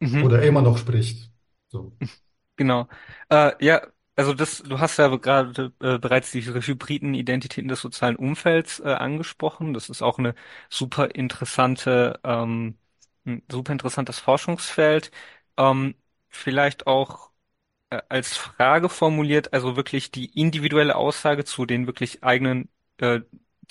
[0.00, 0.24] Mhm.
[0.24, 1.30] oder immer noch spricht.
[1.68, 1.92] So.
[2.58, 2.88] Genau.
[3.28, 3.82] Äh, ja,
[4.16, 8.84] also das, du hast ja gerade äh, bereits diese hybriden Identitäten des sozialen Umfelds äh,
[8.88, 9.74] angesprochen.
[9.74, 10.34] Das ist auch eine
[10.70, 12.78] super interessante, ähm,
[13.26, 15.10] ein super interessantes Forschungsfeld.
[15.58, 15.94] Ähm,
[16.30, 17.30] vielleicht auch
[17.90, 23.20] äh, als Frage formuliert, also wirklich die individuelle Aussage zu den wirklich eigenen, äh,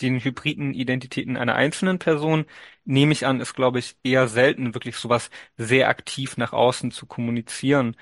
[0.02, 2.46] den hybriden Identitäten einer einzelnen Person,
[2.86, 7.06] nehme ich an, ist, glaube ich, eher selten, wirklich sowas sehr aktiv nach außen zu
[7.08, 7.96] kommunizieren.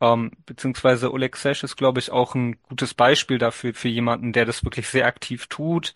[0.00, 4.44] Ähm, beziehungsweise Oleg Sesh ist, glaube ich, auch ein gutes Beispiel dafür, für jemanden, der
[4.44, 5.94] das wirklich sehr aktiv tut.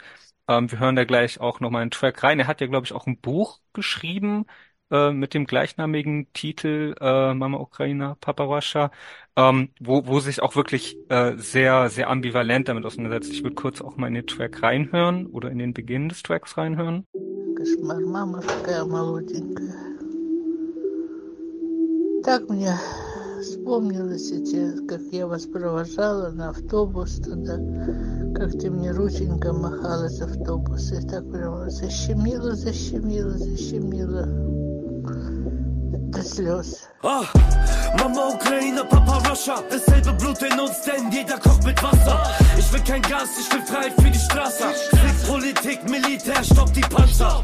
[0.48, 2.40] Ähm, wir hören da gleich auch nochmal einen Track rein.
[2.40, 4.46] Er hat ja, glaube ich, auch ein Buch geschrieben
[4.90, 8.90] äh, mit dem gleichnamigen Titel äh, Mama Ukraina, Papa Russia,
[9.36, 13.32] ähm, wo, wo sich auch wirklich äh, sehr, sehr ambivalent damit auseinandersetzt.
[13.32, 16.56] Ich würde kurz auch mal in den Track reinhören oder in den Beginn des Tracks
[16.56, 17.04] reinhören.
[17.56, 19.74] Кошмар, мама такая молоденькая.
[22.22, 22.78] Так мне
[23.43, 27.57] вспомнилось эти, как я вас провожала на автобус туда,
[28.35, 30.95] как ты мне рученька махала из автобуса.
[30.95, 34.25] И так прямо защемило, защемило, защемило
[36.11, 36.87] до слез.
[37.03, 37.25] Ah,
[37.97, 42.23] Mama Ukraine, Papa Russia, dasselbe Blut in uns, denn jeder kocht mit Wasser.
[42.57, 44.63] Ich will kein Gas, ich will Freiheit für die Straße.
[44.91, 47.41] Krieg, Politik, Militär, stopp die Panzer.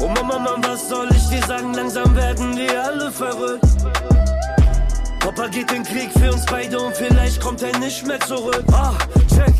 [0.00, 1.74] Oh Mama, Mann, was soll ich dir sagen?
[1.74, 3.66] Langsam werden wir alle verrückt.
[5.30, 8.64] Papa geht in Krieg für uns beide und vielleicht kommt er nicht mehr zurück.
[8.72, 8.94] Ah,
[9.28, 9.54] check.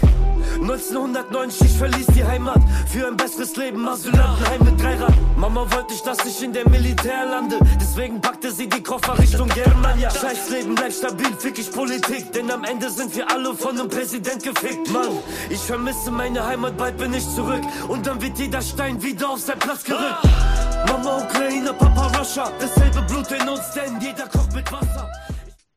[0.61, 2.59] 1990, ich verließ die Heimat
[2.89, 5.15] für ein besseres Leben, Asylantenheim mit Dreirad.
[5.37, 9.49] Mama wollte nicht, dass ich in der Militär lande, deswegen packte sie die Koffer Richtung
[9.51, 10.11] Germania.
[10.11, 13.89] Scheiß Leben, bleib stabil, fick ich Politik, denn am Ende sind wir alle von einem
[13.89, 14.91] Präsident gefickt.
[14.91, 15.19] Mann,
[15.51, 19.39] ich vermisse meine Heimat, bald bin ich zurück und dann wird jeder Stein wieder auf
[19.39, 20.19] seinen Platz gerückt.
[20.89, 25.09] Mama Ukraine, Papa Russia, dasselbe Blut in uns, denn jeder kocht mit Wasser.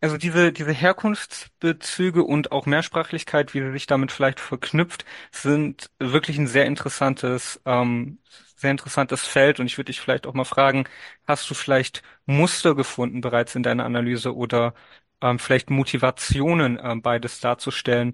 [0.03, 6.37] Also diese, diese Herkunftsbezüge und auch Mehrsprachlichkeit, wie sie sich damit vielleicht verknüpft, sind wirklich
[6.37, 8.19] ein sehr interessantes, ähm,
[8.57, 9.59] sehr interessantes Feld.
[9.61, 10.83] Und ich würde dich vielleicht auch mal fragen,
[11.25, 14.73] hast du vielleicht Muster gefunden bereits in deiner Analyse oder
[15.21, 18.13] ähm, vielleicht Motivationen, ähm, beides darzustellen,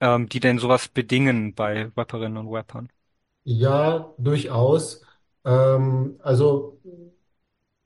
[0.00, 2.90] ähm, die denn sowas bedingen bei Rapperinnen und Rappern?
[3.44, 5.02] Ja, durchaus.
[5.44, 6.80] Ähm, also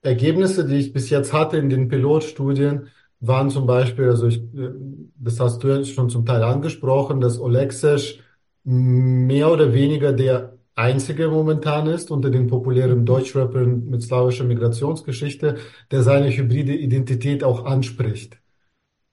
[0.01, 2.89] Ergebnisse, die ich bis jetzt hatte in den Pilotstudien,
[3.19, 4.71] waren zum Beispiel, also ich, äh,
[5.15, 8.19] das hast du ja schon zum Teil angesprochen, dass Olexesh
[8.63, 15.57] mehr oder weniger der einzige momentan ist unter den populären Deutschrappern mit slawischer Migrationsgeschichte,
[15.91, 18.37] der seine hybride Identität auch anspricht.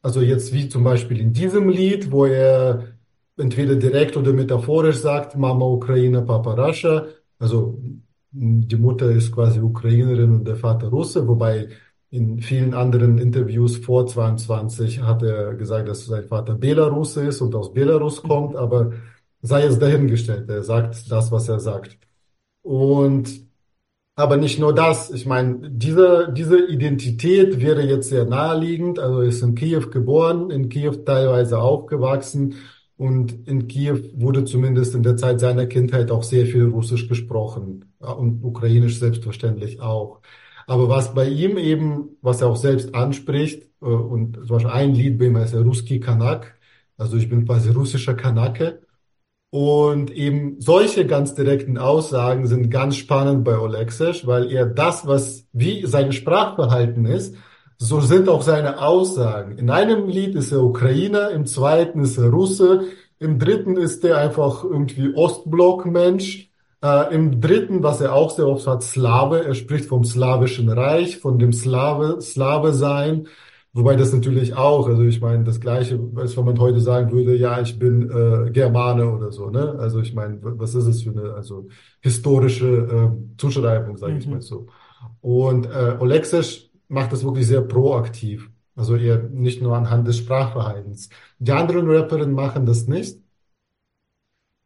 [0.03, 2.97] Also jetzt wie zum Beispiel in diesem Lied, wo er
[3.37, 7.07] entweder direkt oder metaphorisch sagt, Mama Ukraine, Papa Russia.
[7.39, 7.81] Also
[8.31, 11.69] die Mutter ist quasi Ukrainerin und der Vater Russe, wobei
[12.17, 17.55] in vielen anderen Interviews vor 22 hat er gesagt, dass sein Vater Belarusse ist und
[17.55, 18.93] aus Belarus kommt, aber
[19.43, 21.99] sei es dahingestellt, er sagt das, was er sagt.
[22.63, 23.47] Und
[24.19, 29.29] aber nicht nur das, ich meine, diese, diese Identität wäre jetzt sehr naheliegend, also er
[29.29, 32.55] ist in Kiew geboren, in Kiew teilweise aufgewachsen.
[32.97, 37.93] Und in Kiew wurde zumindest in der Zeit seiner Kindheit auch sehr viel Russisch gesprochen.
[37.99, 40.23] Und Ukrainisch selbstverständlich auch.
[40.67, 44.95] Aber was bei ihm eben, was er auch selbst anspricht, äh, und zum Beispiel ein
[44.95, 46.57] Lied bei ihm heißt er Ruski Kanak,
[46.99, 48.83] also ich bin quasi russischer Kanake.
[49.51, 55.47] Und eben solche ganz direkten Aussagen sind ganz spannend bei Olexesh, weil er das, was
[55.53, 57.37] wie sein Sprachverhalten ist,
[57.79, 59.59] so sind auch seine Aussagen.
[59.59, 62.85] In einem Lied ist er Ukrainer, im zweiten ist er Russe,
[63.19, 66.51] im dritten ist er einfach irgendwie Ostblock-Mensch
[66.83, 69.45] äh, Im dritten, was er auch sehr oft hat, Slave.
[69.45, 73.29] Er spricht vom slawischen Reich, von dem Slave, Slave sein.
[73.73, 77.37] Wobei das natürlich auch, also ich meine, das Gleiche, als wenn man heute sagen würde,
[77.37, 79.77] ja, ich bin äh, Germane oder so, ne?
[79.79, 81.69] Also ich meine, was ist es für eine, also
[82.01, 84.33] historische äh, Zuschreibung, sage ich Mhm.
[84.33, 84.67] mal so.
[85.21, 88.51] Und äh, Olexesh macht das wirklich sehr proaktiv.
[88.77, 91.09] Also eher nicht nur anhand des Sprachverhaltens.
[91.39, 93.19] Die anderen Rapperinnen machen das nicht.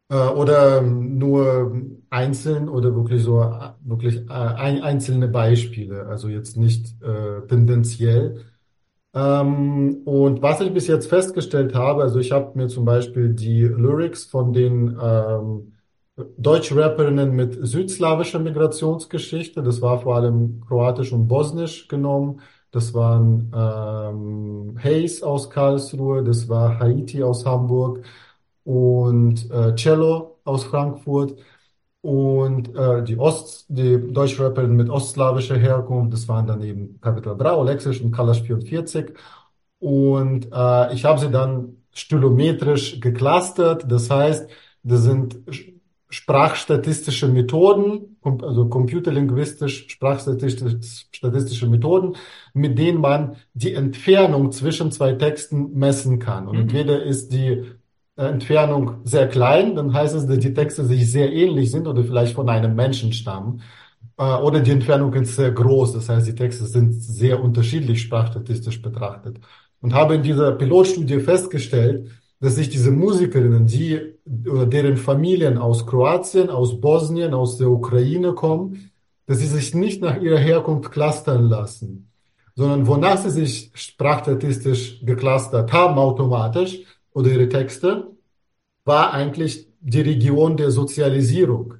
[0.09, 1.73] Äh, oder nur
[2.11, 3.39] einzeln oder wirklich so
[3.81, 8.45] wirklich äh, ein, einzelne Beispiele, also jetzt nicht äh, tendenziell.
[9.13, 13.63] Ähm, und was ich bis jetzt festgestellt habe, also ich habe mir zum Beispiel die
[13.63, 15.73] Lyrics von den ähm,
[16.37, 22.41] Deutschrapperinnen mit südslawischer Migrationsgeschichte, das war vor allem Kroatisch und Bosnisch genommen.
[22.71, 28.05] Das waren ähm, Hayes aus Karlsruhe, das war Haiti aus Hamburg
[28.63, 31.35] und äh, Cello aus Frankfurt
[32.01, 37.55] und äh, die Ost, die Deutschrapperin mit ostslawischer Herkunft, das waren dann eben Capital Bra,
[37.55, 39.13] Olexisch und Kalash 44
[39.79, 44.49] und äh, ich habe sie dann stylometrisch geclustert, das heißt,
[44.83, 45.73] das sind sch-
[46.09, 50.79] sprachstatistische Methoden, also computerlinguistisch sprachstatistische
[51.11, 52.15] statistische Methoden,
[52.53, 56.47] mit denen man die Entfernung zwischen zwei Texten messen kann.
[56.47, 57.63] Und entweder ist die
[58.29, 62.33] Entfernung sehr klein, dann heißt es, dass die Texte sich sehr ähnlich sind oder vielleicht
[62.35, 63.61] von einem Menschen stammen.
[64.17, 68.81] Äh, Oder die Entfernung ist sehr groß, das heißt, die Texte sind sehr unterschiedlich sprachstatistisch
[68.81, 69.39] betrachtet.
[69.81, 72.09] und habe in dieser Pilotstudie festgestellt,
[72.39, 73.99] dass sich diese Musikerinnen, die
[74.49, 78.91] oder deren Familien aus Kroatien, aus Bosnien, aus der Ukraine kommen,
[79.27, 82.11] dass sie sich nicht nach ihrer Herkunft clustern lassen,
[82.55, 86.79] sondern wonach sie sich sprachstatistisch geclustert haben automatisch
[87.13, 88.10] oder ihre Texte,
[88.91, 91.75] war eigentlich die Region der Sozialisierung.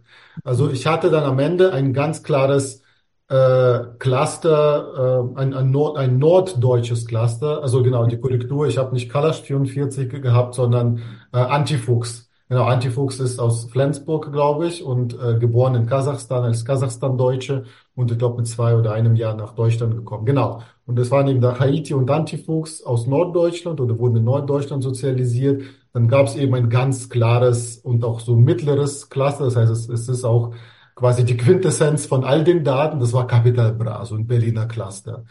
[0.46, 2.84] Also ich hatte dann am Ende ein ganz klares
[3.28, 7.62] äh, Cluster, äh, ein, ein, Nord, ein norddeutsches Cluster.
[7.62, 11.02] Also genau, die Korrektur, ich habe nicht Kalash 44 gehabt, sondern
[11.34, 12.30] äh, Antifuchs.
[12.48, 18.12] Genau, Antifuchs ist aus Flensburg, glaube ich, und äh, geboren in Kasachstan als Kasachstan-Deutsche und
[18.12, 20.26] ich glaube mit zwei oder einem Jahr nach Deutschland gekommen.
[20.26, 20.62] Genau.
[20.86, 25.64] Und das waren eben da Haiti und Antifuchs aus Norddeutschland oder wurden in Norddeutschland sozialisiert.
[25.94, 29.46] Dann gab es eben ein ganz klares und auch so mittleres Cluster.
[29.46, 30.54] Das heißt, es, es ist auch
[30.96, 33.00] quasi die Quintessenz von all den Daten.
[33.00, 35.26] Das war Capital Bra, so ein Berliner Cluster.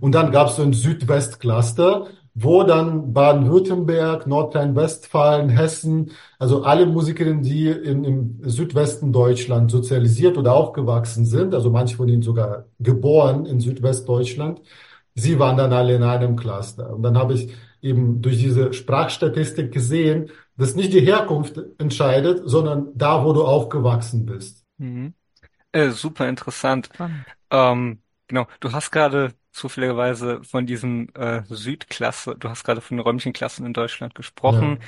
[0.00, 7.42] Und dann gab es so ein Südwest-Cluster, wo dann Baden-Württemberg, Nordrhein-Westfalen, Hessen, also alle Musikerinnen,
[7.42, 13.44] die in, im Südwesten Deutschland sozialisiert oder aufgewachsen sind, also manche von ihnen sogar geboren
[13.44, 14.62] in Südwestdeutschland,
[15.14, 16.90] sie waren dann alle in einem Cluster.
[16.94, 17.52] Und dann habe ich
[17.82, 24.26] eben durch diese Sprachstatistik gesehen, dass nicht die Herkunft entscheidet, sondern da, wo du aufgewachsen
[24.26, 24.64] bist.
[24.78, 25.14] Mhm.
[25.72, 26.90] Äh, super interessant.
[27.50, 33.04] Ähm, genau, du hast gerade zufälligerweise von diesem äh, Südklasse, du hast gerade von den
[33.04, 34.80] räumlichen Klassen in Deutschland gesprochen.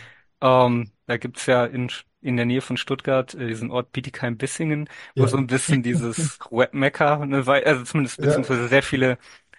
[0.43, 1.91] Ähm, da gibt's ja in,
[2.23, 5.29] in der Nähe von Stuttgart äh, diesen Ort Bietigheim-Bissingen, wo Ja.
[5.29, 8.25] so ein bisschen dieses Webmecker, Wei- also zumindest Ja.
[8.27, 9.19] beziehungsweise sehr viele,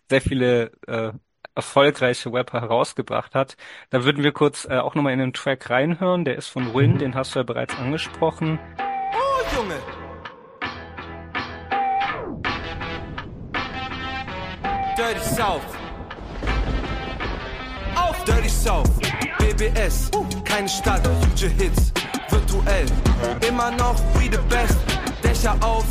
[0.09, 1.13] sehr viele äh,
[1.55, 3.55] erfolgreiche Rapper herausgebracht hat.
[3.89, 6.25] Da würden wir kurz äh, auch nochmal in den Track reinhören.
[6.25, 6.97] Der ist von Mhm.
[6.99, 8.59] den hast du ja bereits angesprochen.
[8.77, 9.75] Oh, Junge!
[14.97, 15.61] Dirty South.
[17.95, 18.89] Auf Dirty South.
[19.39, 20.09] BBS.
[20.43, 21.91] Keine Stadt, huge Hits.
[22.29, 22.85] Virtuell.
[23.47, 24.77] Immer noch we the best.
[25.23, 25.85] Dächer auf.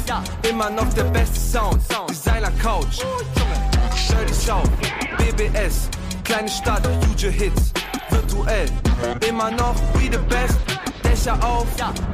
[0.48, 1.82] Immer noch der beste Sound.
[2.08, 3.00] Designer Couch.
[4.14, 4.70] Dirty South.
[5.18, 5.88] BBS.
[6.22, 7.72] Kleine Stadt, huge Hits.
[8.10, 8.68] Virtuell.
[9.28, 10.58] Immer noch we the best.
[11.02, 11.66] Dächer auf.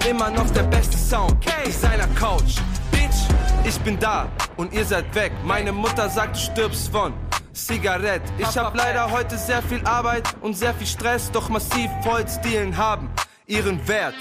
[0.09, 1.37] Immer noch der beste Sound.
[1.67, 2.57] Designer Couch.
[2.91, 3.29] Bitch,
[3.65, 5.33] ich bin da und ihr seid weg.
[5.45, 7.13] Meine Mutter sagt, du stirbst von
[7.53, 8.33] Zigarette.
[8.39, 13.11] Ich hab leider heute sehr viel Arbeit und sehr viel Stress, doch massiv Holzdielen haben
[13.47, 14.15] ihren Wert.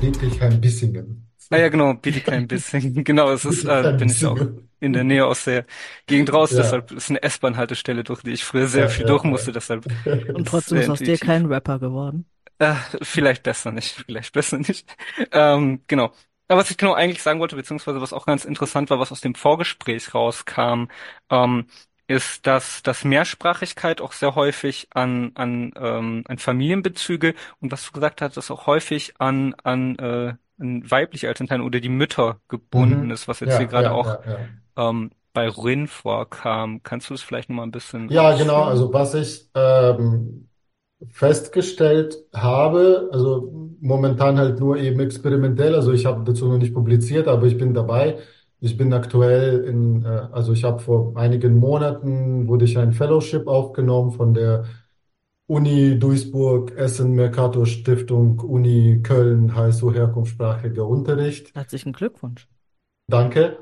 [0.00, 1.29] Bietigheim-Bissingen.
[1.52, 2.94] Ah ja, genau, Bietigheim bisschen.
[3.04, 4.46] Genau, es ist, äh, bin ich auch
[4.78, 5.66] in der Nähe aus der
[6.06, 6.56] Gegend raus, Ja.
[6.56, 9.86] deshalb ist eine S-Bahn-Haltestelle, durch die ich früher sehr Ja, viel ja, durch musste, deshalb.
[10.32, 12.26] Und trotzdem ist aus dir kein Rapper geworden.
[12.58, 14.86] Äh, vielleicht besser nicht, vielleicht besser nicht.
[15.32, 16.12] Ähm, genau.
[16.48, 19.20] Aber was ich genau eigentlich sagen wollte, beziehungsweise was auch ganz interessant war, was aus
[19.20, 20.86] dem Vorgespräch rauskam,
[21.30, 21.66] ähm,
[22.08, 27.92] ist, dass, dass Mehrsprachigkeit auch sehr häufig an, an, ähm, an Familienbezüge und was du
[27.92, 33.10] gesagt hast, dass auch häufig an, an, äh, an weibliche Elternteile oder die Mütter gebunden
[33.10, 33.12] Mhm.
[33.12, 34.18] ist, was jetzt Ja, hier gerade ja, auch
[34.76, 36.82] ähm, bei Rin vorkam.
[36.82, 38.64] Kannst du es vielleicht nochmal ein bisschen Ja, genau.
[38.64, 38.64] ausführen?
[38.64, 40.48] Also was ich ähm,
[41.10, 47.28] festgestellt habe, also momentan halt nur eben experimentell, also ich habe dazu noch nicht publiziert,
[47.28, 48.18] aber ich bin dabei.
[48.60, 53.46] Ich bin aktuell in, äh, also ich habe vor einigen Monaten wurde ich ein Fellowship
[53.48, 54.64] aufgenommen von der
[55.50, 61.52] Uni Duisburg, Essen Mercator Stiftung, Uni Köln, heißt so herkunftssprachiger Unterricht.
[61.56, 62.46] Herzlichen Glückwunsch.
[63.08, 63.58] Danke.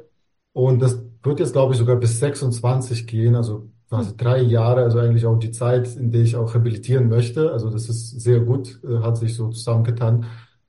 [0.52, 4.98] Und das wird jetzt, glaube ich, sogar bis 26 gehen, also quasi drei Jahre, also
[4.98, 7.52] eigentlich auch die Zeit, in der ich auch habilitieren möchte.
[7.52, 10.26] Also das ist sehr gut, äh, hat sich so zusammengetan.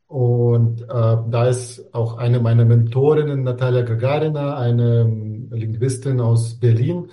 [0.08, 7.10] Und äh, da ist auch eine meiner Mentorinnen, Natalia Gagarina, eine ähm, Linguistin aus Berlin,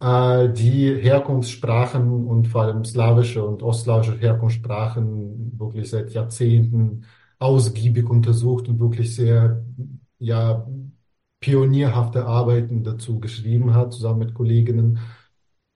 [0.00, 7.04] äh, die Herkunftssprachen und vor allem slawische und ostslawische Herkunftssprachen wirklich seit Jahrzehnten
[7.38, 9.64] ausgiebig untersucht und wirklich sehr,
[10.18, 10.66] ja,
[11.40, 14.98] pionierhafte Arbeiten dazu geschrieben hat, zusammen mit Kolleginnen.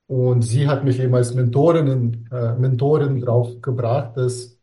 [0.07, 4.59] Und sie hat mich eben als Mentorin, äh, Mentorin drauf gebracht, dass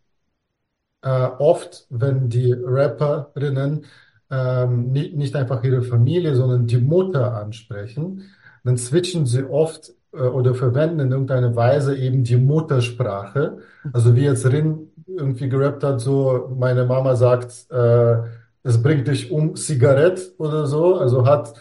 [1.01, 3.85] äh, oft, wenn die Rapperinnen
[4.29, 8.23] ähm, nicht, nicht einfach ihre Familie, sondern die Mutter ansprechen,
[8.67, 13.59] dann switchen sie oft äh, oder verwenden in irgendeiner Weise eben die Muttersprache.
[13.93, 18.17] Also wie jetzt Rin irgendwie gerappt hat, so meine Mama sagt, äh,
[18.63, 21.53] es bringt dich um Zigarett oder so, also hat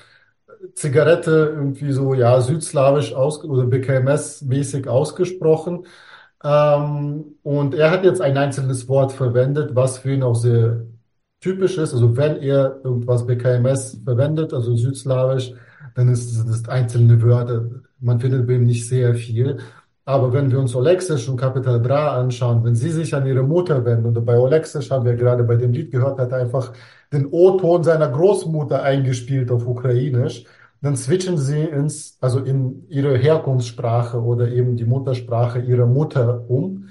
[0.74, 5.86] Zigarette irgendwie so, ja, südslawisch aus oder BKMS-mäßig ausgesprochen.
[6.42, 10.86] Ähm, und er hat jetzt ein einzelnes Wort verwendet, was für ihn auch sehr
[11.40, 11.94] typisch ist.
[11.94, 15.52] Also wenn er irgendwas BKMS verwendet, also südslawisch,
[15.96, 17.64] dann ist es einzelne Wörter.
[17.98, 19.58] Man findet bei ihm nicht sehr viel.
[20.04, 23.84] Aber wenn wir uns Oleksic und Capital Bra anschauen, wenn sie sich an ihre Mutter
[23.84, 26.72] wenden, oder bei Oleksic haben wir gerade bei dem Lied gehört, hat einfach
[27.12, 30.44] den O-Ton seiner Großmutter eingespielt auf Ukrainisch,
[30.82, 36.90] dann switchen sie ins, also in ihre Herkunftssprache oder eben die Muttersprache ihrer Mutter um.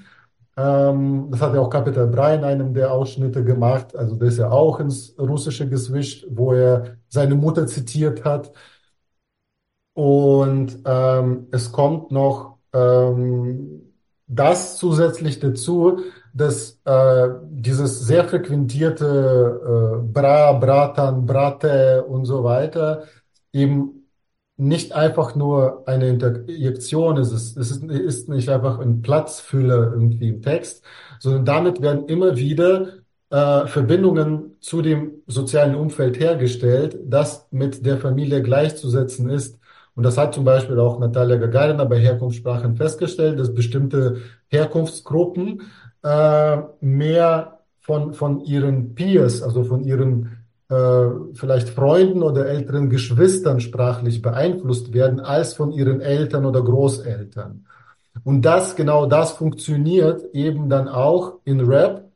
[0.56, 3.94] Ähm, das hat ja auch Capital Bra in einem der Ausschnitte gemacht.
[3.96, 8.52] Also der ist ja auch ins Russische geswitcht, wo er seine Mutter zitiert hat.
[9.96, 13.94] Und ähm, es kommt noch ähm,
[14.26, 16.00] das zusätzlich dazu,
[16.34, 23.04] dass äh, dieses sehr frequentierte äh, Bra, Bratan, Brate und so weiter
[23.54, 24.06] eben
[24.58, 27.32] nicht einfach nur eine Interjektion ist.
[27.32, 30.84] Es ist, ist nicht einfach ein Platzfüller irgendwie im Text,
[31.20, 32.98] sondern damit werden immer wieder
[33.30, 39.58] äh, Verbindungen zu dem sozialen Umfeld hergestellt, das mit der Familie gleichzusetzen ist.
[39.96, 44.18] Und das hat zum Beispiel auch Natalia Gagarina bei Herkunftssprachen festgestellt, dass bestimmte
[44.48, 45.62] Herkunftsgruppen
[46.04, 53.60] äh, mehr von, von ihren Peers, also von ihren äh, vielleicht Freunden oder älteren Geschwistern
[53.60, 57.64] sprachlich beeinflusst werden, als von ihren Eltern oder Großeltern.
[58.24, 62.10] Und das, genau das funktioniert eben dann auch in Rap.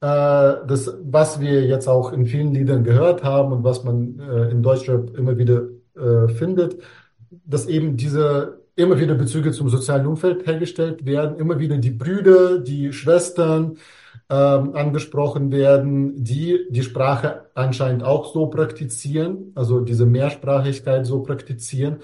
[0.00, 4.50] Äh, das, was wir jetzt auch in vielen Liedern gehört haben und was man äh,
[4.50, 5.62] in Deutschrap immer wieder
[5.94, 6.82] äh, findet,
[7.44, 12.58] dass eben diese immer wieder Bezüge zum sozialen Umfeld hergestellt werden, immer wieder die Brüder,
[12.58, 13.76] die Schwestern
[14.30, 21.98] ähm, angesprochen werden, die die Sprache anscheinend auch so praktizieren, also diese Mehrsprachigkeit so praktizieren.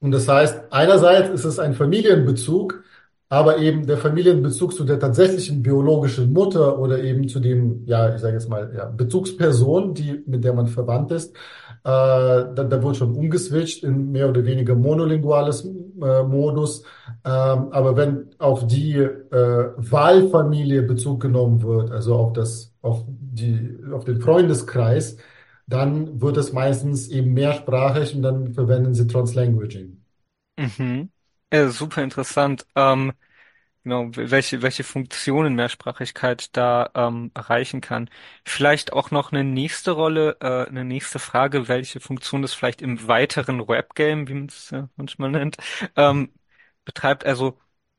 [0.00, 2.84] Und das heißt, einerseits ist es ein Familienbezug,
[3.28, 8.20] aber eben der Familienbezug zu der tatsächlichen biologischen Mutter oder eben zu dem, ja, ich
[8.20, 11.36] sage jetzt mal, ja, Bezugsperson, die, mit der man verwandt ist,
[11.88, 16.82] da, da wird schon umgeswitcht in mehr oder weniger monolinguales äh, Modus.
[17.24, 23.78] Ähm, aber wenn auf die äh, Wahlfamilie Bezug genommen wird, also auf das, auf die,
[23.92, 25.16] auf den Freundeskreis,
[25.68, 30.00] dann wird es meistens eben mehrsprachig und dann verwenden sie Translanguaging.
[30.58, 31.10] Mhm.
[31.52, 32.66] Ja, super interessant.
[32.74, 33.12] Ähm,
[33.86, 38.10] genau, welche, welche Funktionen Mehrsprachigkeit da ähm, erreichen kann.
[38.44, 43.06] Vielleicht auch noch eine nächste Rolle, äh, eine nächste Frage, welche Funktion das vielleicht im
[43.08, 45.56] weiteren Rap-Game, wie man es ja manchmal nennt,
[45.96, 46.32] ähm,
[46.84, 47.24] betreibt.
[47.26, 47.58] Also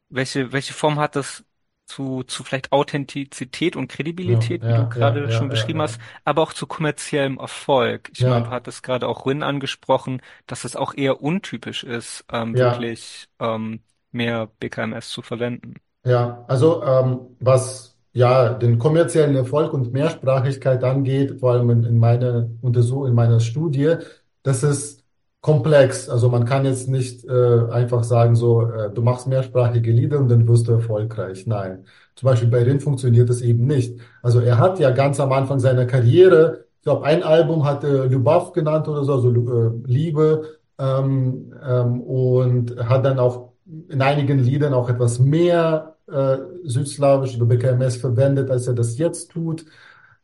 [0.09, 1.45] welche, welche Form hat das
[1.85, 3.87] zu, zu vielleicht Authentizität und
[4.21, 6.03] Ja, Kredibilität, wie du ja, ja, gerade ja, schon ja, beschrieben hast, ja.
[6.25, 8.09] aber auch zu kommerziellem Erfolg.
[8.13, 12.25] Ich meine, du Ja, hattest gerade auch Rin angesprochen, dass es auch eher untypisch ist,
[12.31, 12.59] ähm, ja.
[12.59, 13.81] wirklich ähm,
[14.11, 15.75] mehr BKMS zu verwenden.
[16.05, 21.97] Ja, also ähm, was ja den kommerziellen Erfolg und Mehrsprachigkeit angeht, vor allem in, in
[21.99, 23.95] meiner Untersuchung, in meiner Studie,
[24.43, 25.03] das ist
[25.41, 26.09] komplex.
[26.09, 30.29] Also man kann jetzt nicht äh, einfach sagen, so, äh, du machst mehrsprachige Lieder und
[30.29, 31.45] dann wirst du erfolgreich.
[31.45, 31.85] Nein.
[32.15, 33.99] Zum Beispiel bei Rin funktioniert das eben nicht.
[34.21, 38.07] Also er hat ja ganz am Anfang seiner Karriere, ich glaube, ein Album hat er
[38.07, 43.53] genannt oder so, also äh, Liebe, ähm, ähm, und hat dann auch
[43.89, 49.31] in einigen Liedern auch etwas mehr äh, südslawisch oder BKMS verwendet, als er das jetzt
[49.31, 49.65] tut.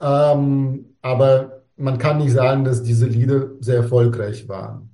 [0.01, 4.93] Ähm, aber man kann nicht sagen, dass diese Lieder sehr erfolgreich waren.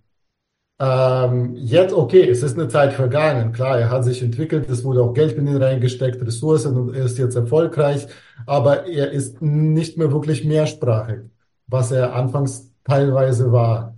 [0.81, 3.51] Ähm, jetzt, okay, es ist eine Zeit vergangen.
[3.51, 7.05] Klar, er hat sich entwickelt, es wurde auch Geld in ihn reingesteckt, Ressourcen und er
[7.05, 8.07] ist jetzt erfolgreich,
[8.45, 11.19] aber er ist nicht mehr wirklich mehrsprachig,
[11.67, 13.97] was er anfangs teilweise war.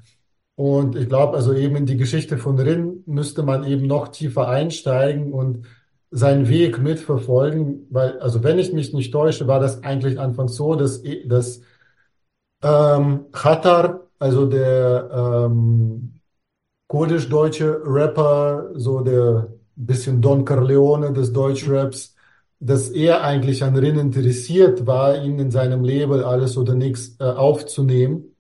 [0.62, 4.47] Und ich glaube, also eben in die Geschichte von Rin müsste man eben noch tiefer
[4.47, 5.66] einsteigen und
[6.12, 10.76] seinen Weg mitverfolgen, weil, also wenn ich mich nicht täusche, war das eigentlich anfangs so,
[10.76, 11.62] dass, dass
[12.62, 15.09] ähm, Khatar, also der
[15.49, 16.20] ähm,
[16.88, 22.14] kurdisch-deutsche Rapper, so der bisschen Don Corleone des Deutschraps,
[22.59, 27.24] dass er eigentlich an Rin interessiert war, ihn in seinem Label Alles oder Nichts äh,
[27.24, 28.30] aufzunehmen.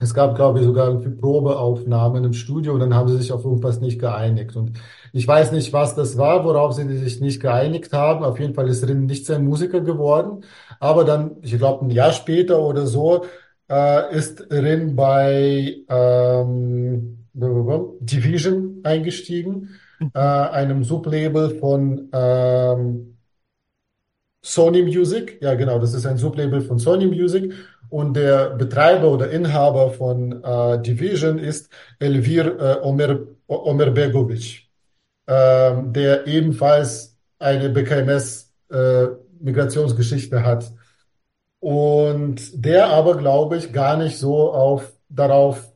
[0.00, 3.44] Es gab, glaube ich, sogar irgendwie Probeaufnahmen im Studio und dann haben sie sich auf
[3.44, 4.54] irgendwas nicht geeinigt.
[4.54, 4.78] Und
[5.12, 8.24] ich weiß nicht, was das war, worauf sie sich nicht geeinigt haben.
[8.24, 10.44] Auf jeden Fall ist Rin nicht sein Musiker geworden.
[10.78, 13.24] Aber dann, ich glaube, ein Jahr später oder so,
[13.68, 19.70] äh, ist Rin bei ähm, Division eingestiegen,
[20.14, 23.17] äh, einem Sublabel von ähm,
[24.42, 25.38] Sony Music.
[25.40, 27.52] Ja, genau, das ist ein Sublabel von Sony Music.
[27.90, 34.68] Und der Betreiber oder Inhaber von äh, Division ist Elvir äh, Omer, Omerbegovic,
[35.26, 40.70] äh, der ebenfalls eine BKMS-Migrationsgeschichte äh, hat.
[41.60, 45.72] Und der aber, glaube ich, gar nicht so auf, darauf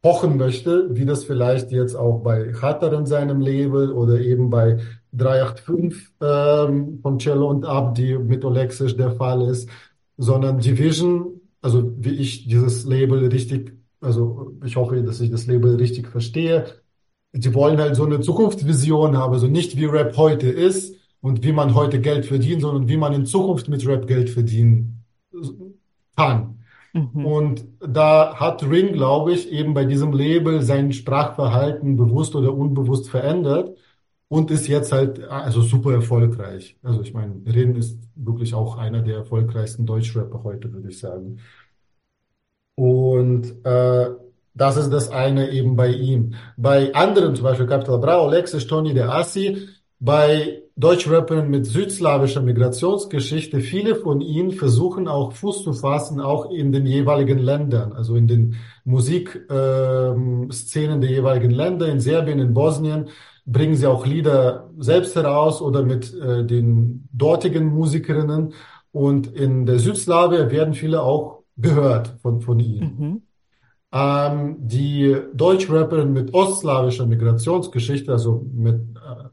[0.00, 4.80] pochen möchte, wie das vielleicht jetzt auch bei Khatar in seinem Label oder eben bei
[5.12, 9.68] 385 ähm, von Cello und Abdi mit Olexisch der Fall ist,
[10.16, 15.46] sondern die Vision, also wie ich dieses Label richtig, also ich hoffe, dass ich das
[15.46, 16.66] Label richtig verstehe,
[17.32, 21.52] die wollen halt so eine Zukunftsvision haben, also nicht wie Rap heute ist und wie
[21.52, 25.04] man heute Geld verdient, sondern wie man in Zukunft mit Rap Geld verdienen
[26.16, 26.58] kann.
[26.92, 27.24] Mhm.
[27.24, 33.08] Und da hat Ring, glaube ich, eben bei diesem Label sein Sprachverhalten bewusst oder unbewusst
[33.08, 33.76] verändert
[34.32, 36.78] und ist jetzt halt also super erfolgreich.
[36.82, 41.36] Also ich meine, Rin ist wirklich auch einer der erfolgreichsten Deutschrapper heute, würde ich sagen.
[42.74, 44.08] Und äh,
[44.54, 46.32] das ist das eine eben bei ihm.
[46.56, 49.68] Bei anderen, zum Beispiel Capital Bra, Alexis, Tony der Assi,
[50.00, 56.72] bei Deutschrappern mit südslawischer Migrationsgeschichte, viele von ihnen versuchen auch Fuß zu fassen, auch in
[56.72, 60.48] den jeweiligen Ländern, also in den Musikszenen
[60.94, 63.10] ähm, der jeweiligen Länder, in Serbien, in Bosnien,
[63.44, 68.54] bringen sie auch Lieder selbst heraus oder mit äh, den dortigen Musikerinnen.
[68.92, 72.96] Und in der Südslawien werden viele auch gehört von, von ihnen.
[72.98, 73.22] Mhm.
[73.94, 78.80] Ähm, die Deutschrapperin mit ostslawischer Migrationsgeschichte, also mit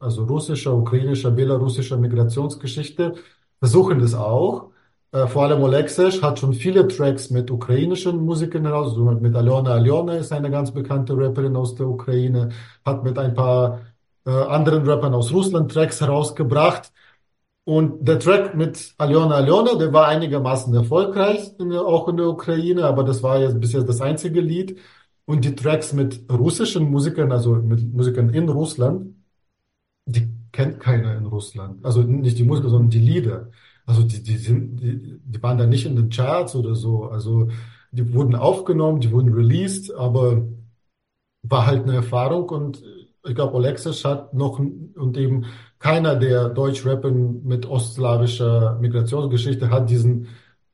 [0.00, 3.14] also russischer, ukrainischer, belarussischer Migrationsgeschichte,
[3.58, 4.70] versuchen das auch.
[5.12, 9.72] Äh, vor allem Oleksiy hat schon viele Tracks mit ukrainischen Musikern heraus, also mit Alena
[9.72, 12.50] Alena ist eine ganz bekannte Rapperin aus der Ukraine,
[12.84, 13.80] hat mit ein paar
[14.26, 16.92] äh, anderen Rappern aus Russland Tracks herausgebracht.
[17.64, 22.84] Und der Track mit Aljona Aljona, der war einigermaßen erfolgreich, in, auch in der Ukraine,
[22.84, 24.78] aber das war jetzt bis jetzt das einzige Lied.
[25.26, 29.14] Und die Tracks mit russischen Musikern, also mit Musikern in Russland,
[30.06, 31.84] die kennt keiner in Russland.
[31.84, 33.50] Also nicht die Musiker, sondern die Lieder.
[33.86, 37.04] Also die, die sind, die, die waren da nicht in den Charts oder so.
[37.04, 37.48] Also
[37.92, 40.42] die wurden aufgenommen, die wurden released, aber
[41.42, 42.82] war halt eine Erfahrung und
[43.24, 45.46] ich glaube, Olexisch hat noch und eben
[45.78, 50.28] keiner der Deutschrapper mit ostslawischer Migrationsgeschichte hat diesen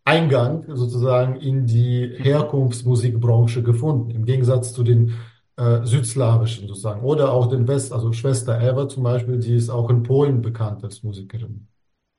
[0.05, 5.15] Eingang sozusagen in die Herkunftsmusikbranche gefunden, im Gegensatz zu den
[5.57, 9.91] äh, südslawischen sozusagen oder auch den West, also Schwester Eva zum Beispiel, die ist auch
[9.91, 11.67] in Polen bekannt als Musikerin.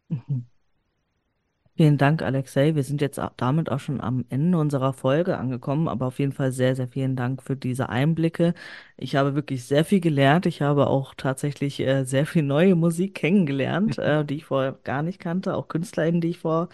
[0.10, 0.46] Mhm.
[1.78, 2.74] Vielen Dank, Alexei.
[2.74, 6.52] Wir sind jetzt damit auch schon am Ende unserer Folge angekommen, aber auf jeden Fall
[6.52, 8.56] sehr, sehr vielen Dank für diese Einblicke.
[8.98, 10.48] Ich habe wirklich sehr viel gelernt.
[10.48, 15.04] Ich habe auch tatsächlich äh, sehr viel neue Musik kennengelernt, äh, die ich vorher gar
[15.04, 16.70] nicht kannte, auch KünstlerInnen, die ich vorher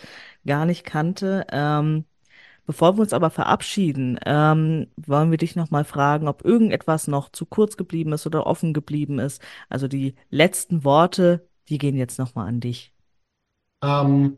[0.46, 1.46] gar nicht kannte.
[1.52, 2.06] Ähm,
[2.66, 7.46] bevor wir uns aber verabschieden, ähm, wollen wir dich nochmal fragen, ob irgendetwas noch zu
[7.46, 9.42] kurz geblieben ist oder offen geblieben ist.
[9.70, 12.94] Also die letzten Worte, die gehen jetzt nochmal an dich.
[13.84, 14.38] Ähm,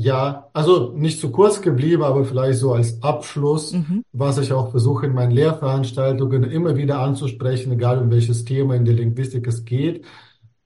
[0.00, 4.04] ja, also nicht zu kurz geblieben, aber vielleicht so als Abschluss, Mhm.
[4.12, 8.84] was ich auch versuche in meinen Lehrveranstaltungen immer wieder anzusprechen, egal um welches Thema in
[8.84, 10.04] der Linguistik es geht.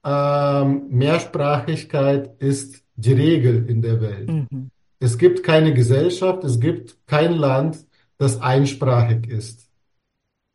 [0.05, 4.29] Ähm, Mehrsprachigkeit ist die Regel in der Welt.
[4.29, 4.69] Mhm.
[4.99, 7.87] Es gibt keine Gesellschaft, es gibt kein Land,
[8.19, 9.67] das einsprachig ist.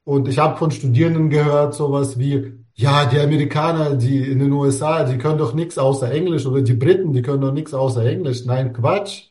[0.04, 5.02] Und ich habe von Studierenden gehört, sowas wie, ja, die Amerikaner, die in den USA,
[5.04, 8.44] die können doch nichts außer Englisch oder die Briten, die können doch nichts außer Englisch.
[8.44, 9.30] Nein, Quatsch.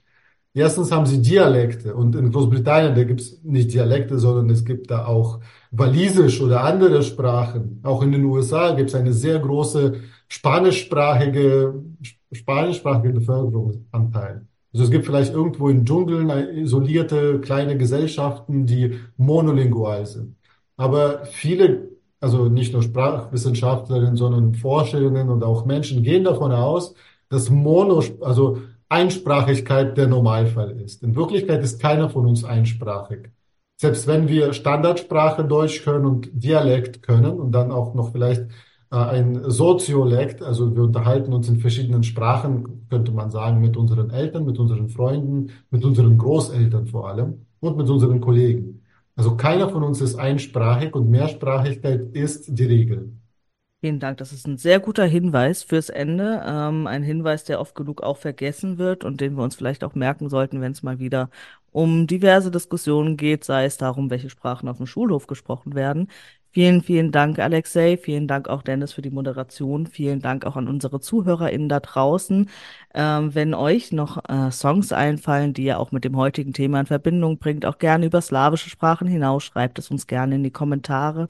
[0.54, 5.06] Erstens haben sie Dialekte und in Großbritannien, da gibt's nicht Dialekte, sondern es gibt da
[5.06, 5.40] auch
[5.72, 7.80] Walisisch oder andere Sprachen.
[7.84, 11.76] Auch in den USA gibt's eine sehr große spanischsprachige,
[12.32, 14.48] spanischsprachige Bevölkerungsanteil.
[14.74, 20.36] Also es gibt vielleicht irgendwo in Dschungeln isolierte kleine Gesellschaften, die monolingual sind.
[20.76, 26.96] Aber viele also nicht nur Sprachwissenschaftlerinnen, sondern Forscherinnen und auch Menschen gehen davon aus,
[27.30, 28.60] dass Mono, also
[28.90, 31.04] Einsprachigkeit der Normalfall ist.
[31.04, 33.30] In Wirklichkeit ist keiner von uns einsprachig.
[33.80, 38.42] Selbst wenn wir Standardsprache Deutsch können und Dialekt können und dann auch noch vielleicht
[38.92, 44.10] äh, ein Soziolekt, also wir unterhalten uns in verschiedenen Sprachen, könnte man sagen, mit unseren
[44.10, 48.82] Eltern, mit unseren Freunden, mit unseren Großeltern vor allem und mit unseren Kollegen.
[49.18, 53.12] Also keiner von uns ist einsprachig und Mehrsprachigkeit ist die Regel.
[53.82, 54.18] Vielen Dank.
[54.18, 56.44] Das ist ein sehr guter Hinweis fürs Ende.
[56.46, 59.94] Ähm, ein Hinweis, der oft genug auch vergessen wird und den wir uns vielleicht auch
[59.96, 61.30] merken sollten, wenn es mal wieder
[61.72, 66.10] um diverse Diskussionen geht, sei es darum, welche Sprachen auf dem Schulhof gesprochen werden.
[66.58, 67.98] Vielen, vielen Dank, Alexei.
[67.98, 69.86] Vielen Dank auch, Dennis, für die Moderation.
[69.86, 72.50] Vielen Dank auch an unsere ZuhörerInnen da draußen.
[72.96, 76.88] Ähm, wenn euch noch äh, Songs einfallen, die ihr auch mit dem heutigen Thema in
[76.88, 81.28] Verbindung bringt, auch gerne über slawische Sprachen hinaus, schreibt es uns gerne in die Kommentare.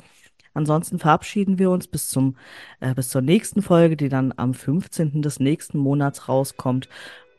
[0.54, 2.38] Ansonsten verabschieden wir uns bis zum,
[2.80, 5.22] äh, bis zur nächsten Folge, die dann am 15.
[5.22, 6.88] des nächsten Monats rauskommt.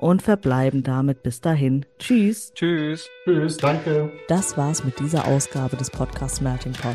[0.01, 1.85] und verbleiben damit bis dahin.
[1.99, 2.53] Tschüss.
[2.55, 3.09] Tschüss.
[3.25, 4.13] Tschüss, danke.
[4.29, 6.95] Das war's mit dieser Ausgabe des Podcasts Melting Pot.